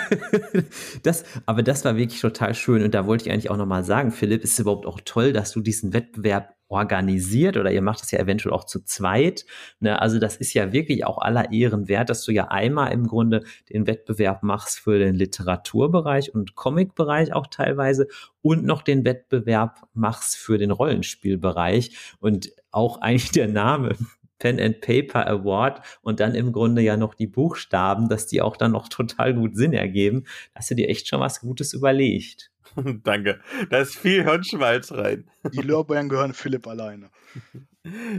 [1.04, 2.84] das, aber das war wirklich total schön.
[2.84, 5.52] Und da wollte ich eigentlich auch nochmal sagen, Philipp, ist es überhaupt auch toll, dass
[5.52, 9.46] du diesen Wettbewerb organisiert oder ihr macht das ja eventuell auch zu zweit.
[9.80, 10.02] Ne?
[10.02, 13.44] Also das ist ja wirklich auch aller Ehren wert, dass du ja einmal im Grunde
[13.70, 18.08] den Wettbewerb machst für den Literaturbereich und Comicbereich auch teilweise
[18.42, 23.96] und noch den Wettbewerb machst für den Rollenspielbereich und auch eigentlich der Name
[24.40, 28.58] Pen and Paper Award und dann im Grunde ja noch die Buchstaben, dass die auch
[28.58, 30.24] dann noch total gut Sinn ergeben.
[30.54, 32.52] Da hast du dir echt schon was Gutes überlegt.
[33.04, 33.40] Danke.
[33.70, 35.30] Da ist viel Hirnschmalz rein.
[35.54, 37.10] Die Lorbeeren gehören Philipp alleine.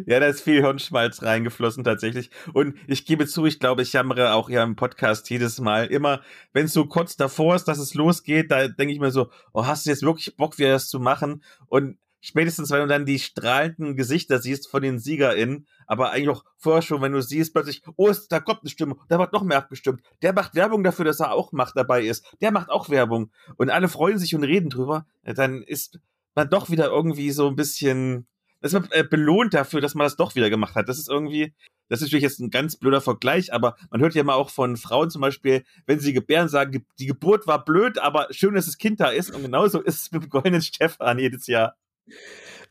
[0.07, 2.31] Ja, da ist viel Hirnschmalz reingeflossen tatsächlich.
[2.53, 6.23] Und ich gebe zu, ich glaube, ich jammere auch ja im Podcast jedes Mal immer,
[6.53, 9.67] wenn es so kurz davor ist, dass es losgeht, da denke ich mir so, oh,
[9.67, 11.43] hast du jetzt wirklich Bock, wieder das zu machen?
[11.67, 16.45] Und spätestens, wenn du dann die strahlenden Gesichter siehst von den SiegerInnen, aber eigentlich auch
[16.57, 19.59] vorher schon, wenn du siehst plötzlich, oh, da kommt eine Stimme, da wird noch mehr
[19.59, 20.03] abgestimmt.
[20.23, 22.25] Der macht Werbung dafür, dass er auch macht dabei ist.
[22.41, 23.31] Der macht auch Werbung.
[23.57, 25.07] Und alle freuen sich und reden drüber.
[25.23, 26.01] Dann ist
[26.35, 28.27] man doch wieder irgendwie so ein bisschen,
[28.61, 30.89] ist man äh, belohnt dafür, dass man das doch wieder gemacht hat.
[30.89, 31.55] Das ist irgendwie,
[31.89, 34.77] das ist natürlich jetzt ein ganz blöder Vergleich, aber man hört ja mal auch von
[34.77, 38.79] Frauen zum Beispiel, wenn sie gebären, sagen, die Geburt war blöd, aber schön, dass das
[38.79, 39.31] Kind da ist.
[39.35, 41.77] Und genauso ist es mit dem goldenen Stefan jedes Jahr.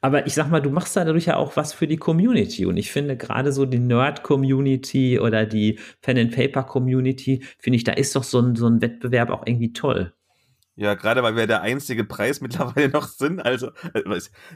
[0.01, 2.65] Aber ich sag mal, du machst dadurch ja auch was für die Community.
[2.65, 8.23] Und ich finde gerade so die Nerd-Community oder die Pen-and-Paper-Community, finde ich, da ist doch
[8.23, 10.13] so ein, so ein Wettbewerb auch irgendwie toll.
[10.75, 13.41] Ja, gerade weil wir der einzige Preis mittlerweile noch sind.
[13.41, 14.03] Also, äh,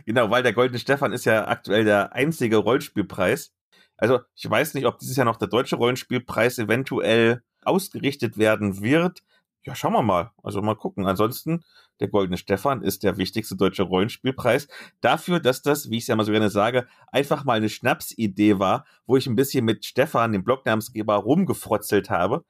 [0.05, 3.51] genau, weil der Goldene Stefan ist ja aktuell der einzige Rollspielpreis.
[3.97, 9.23] Also, ich weiß nicht, ob dieses Jahr noch der deutsche Rollenspielpreis eventuell ausgerichtet werden wird.
[9.63, 10.31] Ja, schauen wir mal.
[10.43, 11.05] Also mal gucken.
[11.05, 11.63] Ansonsten,
[12.01, 14.67] der Goldene Stefan ist der wichtigste deutsche Rollenspielpreis.
[15.01, 18.59] Dafür, dass das, wie ich es ja mal so gerne sage, einfach mal eine Schnapsidee
[18.59, 22.43] war, wo ich ein bisschen mit Stefan, dem Blognamensgeber, rumgefrotzelt habe,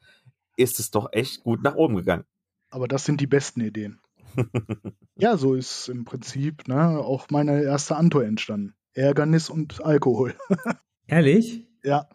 [0.57, 2.23] ist es doch echt gut nach oben gegangen.
[2.69, 3.99] Aber das sind die besten Ideen.
[5.15, 8.73] ja, so ist im Prinzip ne, auch meine erste Antwort entstanden.
[8.93, 10.33] Ärgernis und Alkohol.
[11.07, 11.67] Ehrlich?
[11.83, 12.07] Ja.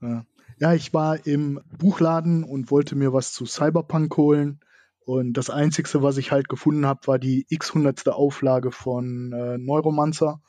[0.00, 0.24] ja.
[0.60, 4.60] Ja, ich war im Buchladen und wollte mir was zu Cyberpunk holen.
[5.04, 10.40] Und das Einzige, was ich halt gefunden habe, war die x-hundertste Auflage von äh, Neuromancer.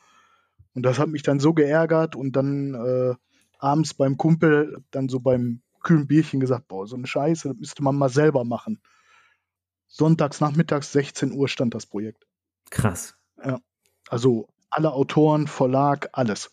[0.73, 3.15] Und das hat mich dann so geärgert und dann äh,
[3.59, 7.83] abends beim Kumpel, dann so beim kühlen Bierchen gesagt, boah, so eine Scheiße, das müsste
[7.83, 8.81] man mal selber machen.
[9.87, 12.25] Sonntags nachmittags 16 Uhr stand das Projekt.
[12.69, 13.15] Krass.
[13.43, 13.59] Ja.
[14.07, 16.51] Also Alle Autoren, Verlag, alles.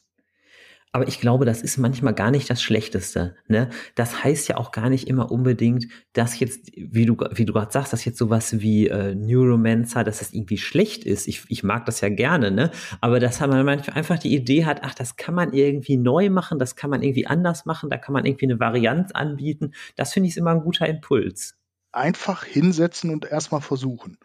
[0.91, 3.37] Aber ich glaube, das ist manchmal gar nicht das Schlechteste.
[3.47, 3.69] Ne?
[3.95, 7.71] Das heißt ja auch gar nicht immer unbedingt, dass jetzt, wie du, wie du gerade
[7.71, 11.29] sagst, dass jetzt sowas wie äh, Neuromancer, dass das irgendwie schlecht ist.
[11.29, 12.71] Ich, ich mag das ja gerne, ne?
[13.03, 16.59] Aber dass man manchmal einfach die Idee hat, ach, das kann man irgendwie neu machen,
[16.59, 19.73] das kann man irgendwie anders machen, da kann man irgendwie eine Variante anbieten.
[19.97, 21.57] Das finde ich immer ein guter Impuls.
[21.93, 24.17] Einfach hinsetzen und erstmal versuchen.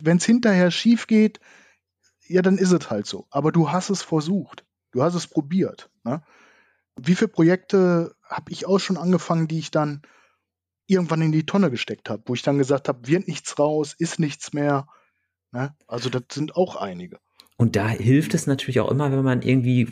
[0.00, 1.40] Wenn es hinterher schief geht,
[2.26, 3.26] ja, dann ist es halt so.
[3.30, 4.64] Aber du hast es versucht.
[4.92, 5.90] Du hast es probiert.
[6.04, 6.22] Ne?
[6.96, 10.02] Wie viele Projekte habe ich auch schon angefangen, die ich dann
[10.86, 14.20] irgendwann in die Tonne gesteckt habe, wo ich dann gesagt habe, wird nichts raus, ist
[14.20, 14.86] nichts mehr.
[15.50, 15.74] Ne?
[15.86, 17.18] Also das sind auch einige.
[17.56, 19.86] Und da hilft es natürlich auch immer, wenn man irgendwie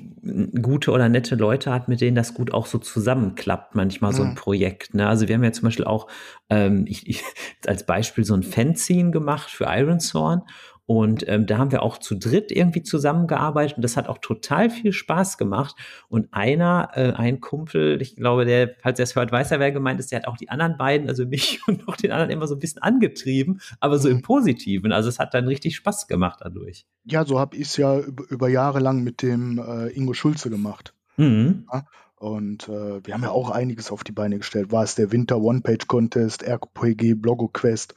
[0.60, 4.30] gute oder nette Leute hat, mit denen das gut auch so zusammenklappt, manchmal so ein
[4.30, 4.34] mhm.
[4.34, 4.94] Projekt.
[4.94, 5.08] Ne?
[5.08, 6.08] Also wir haben ja zum Beispiel auch
[6.50, 7.22] ähm, ich, ich,
[7.66, 10.42] als Beispiel so ein Fanzine gemacht für Iron Thorn
[10.86, 14.68] und ähm, da haben wir auch zu dritt irgendwie zusammengearbeitet und das hat auch total
[14.68, 15.76] viel Spaß gemacht.
[16.08, 19.70] Und einer, äh, ein Kumpel, ich glaube, der, falls er es hört, weiß er, wer
[19.70, 22.48] gemeint ist, der hat auch die anderen beiden, also mich und noch den anderen immer
[22.48, 24.22] so ein bisschen angetrieben, aber so im mhm.
[24.22, 24.92] Positiven.
[24.92, 26.84] Also es hat dann richtig Spaß gemacht dadurch.
[27.04, 30.50] Ja, so habe ich es ja über, über, Jahre lang mit dem äh, Ingo Schulze
[30.50, 30.94] gemacht.
[31.16, 31.66] Mhm.
[31.72, 31.86] Ja?
[32.16, 34.70] Und äh, wir haben ja auch einiges auf die Beine gestellt.
[34.72, 37.94] War es der Winter One-Page-Contest, RPG, Blogo-Quest,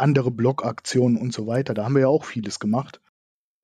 [0.00, 1.74] andere Blogaktionen und so weiter.
[1.74, 3.00] Da haben wir ja auch vieles gemacht.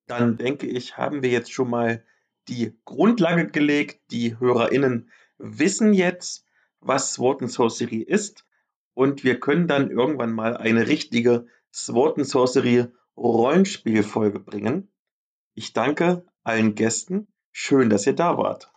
[0.07, 2.03] Dann denke ich, haben wir jetzt schon mal
[2.47, 4.11] die Grundlage gelegt.
[4.11, 6.45] Die HörerInnen wissen jetzt,
[6.79, 8.45] was Sword and Sorcery ist.
[8.93, 12.85] Und wir können dann irgendwann mal eine richtige Sword and Sorcery
[13.17, 14.91] Rollenspielfolge bringen.
[15.53, 17.27] Ich danke allen Gästen.
[17.51, 18.71] Schön, dass ihr da wart.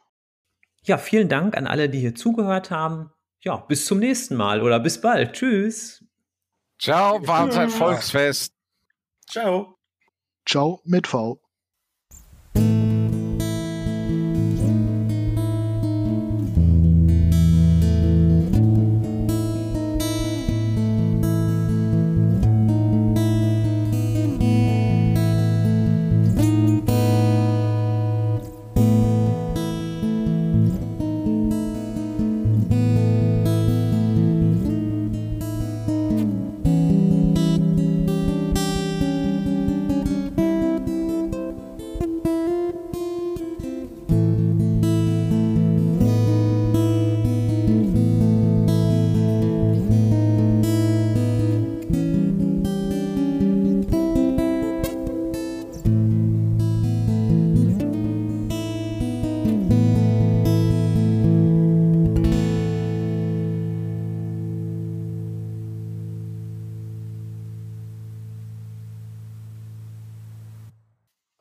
[0.82, 3.10] Ja, vielen Dank an alle, die hier zugehört haben.
[3.40, 5.34] Ja, bis zum nächsten Mal oder bis bald.
[5.34, 6.04] Tschüss.
[6.78, 8.52] Ciao, war ein Volksfest.
[9.28, 9.74] Ciao.
[10.46, 11.40] Ciao mit V.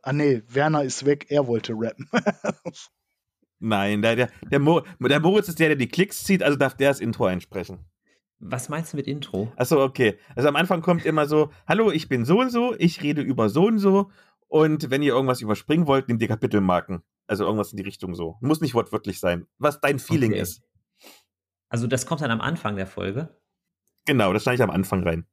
[0.08, 2.10] Ah nee, Werner ist weg, er wollte rappen.
[3.60, 6.78] Nein, der, der, der, Mo, der Moritz ist der, der die Klicks zieht, also darf
[6.78, 7.80] der das Intro einsprechen.
[8.40, 9.52] Was meinst du mit Intro?
[9.58, 10.18] Achso, okay.
[10.34, 13.50] Also am Anfang kommt immer so, hallo, ich bin so und so, ich rede über
[13.50, 14.10] so und so
[14.48, 17.04] und wenn ihr irgendwas überspringen wollt, nehmt ihr Kapitelmarken.
[17.26, 18.38] Also irgendwas in die Richtung so.
[18.40, 19.46] Muss nicht wortwörtlich sein.
[19.58, 20.40] Was dein Feeling okay.
[20.40, 20.64] ist.
[21.68, 23.38] Also das kommt dann am Anfang der Folge?
[24.06, 25.28] Genau, das schneide ich am Anfang rein.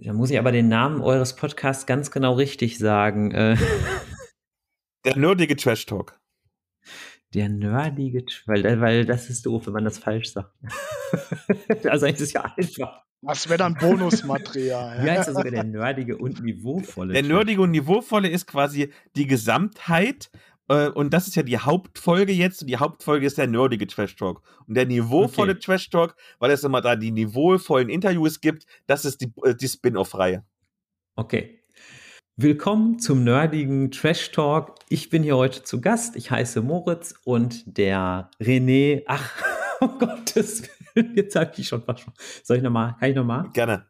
[0.00, 3.32] Da muss ich aber den Namen eures Podcasts ganz genau richtig sagen.
[3.32, 3.56] Äh.
[5.04, 6.20] Der nerdige Trash Talk.
[7.34, 10.52] Der nerdige, weil, weil das ist doof, wenn man das falsch sagt.
[11.84, 13.02] also eigentlich ist es ja einfach.
[13.22, 15.04] Das wäre dann Bonusmaterial.
[15.04, 17.12] Wie heißt das sogar der nerdige und niveauvolle?
[17.12, 20.38] Der nerdige und niveauvolle ist quasi die Gesamtheit äh,
[20.68, 22.62] und das ist ja die Hauptfolge jetzt.
[22.62, 24.42] Und die Hauptfolge ist der nerdige Trash Talk.
[24.66, 25.60] Und der niveauvolle okay.
[25.60, 29.68] Trash Talk, weil es immer da die niveauvollen Interviews gibt, das ist die, äh, die
[29.68, 30.44] Spin-off-Reihe.
[31.16, 31.58] Okay.
[32.36, 34.76] Willkommen zum nerdigen Trash Talk.
[34.88, 36.14] Ich bin hier heute zu Gast.
[36.16, 39.02] Ich heiße Moritz und der René.
[39.06, 39.42] Ach,
[39.80, 40.62] um Gottes
[40.94, 42.04] Willen, jetzt habe ich schon was.
[42.44, 42.94] Soll ich nochmal?
[43.00, 43.50] Kann ich nochmal?
[43.54, 43.86] Gerne.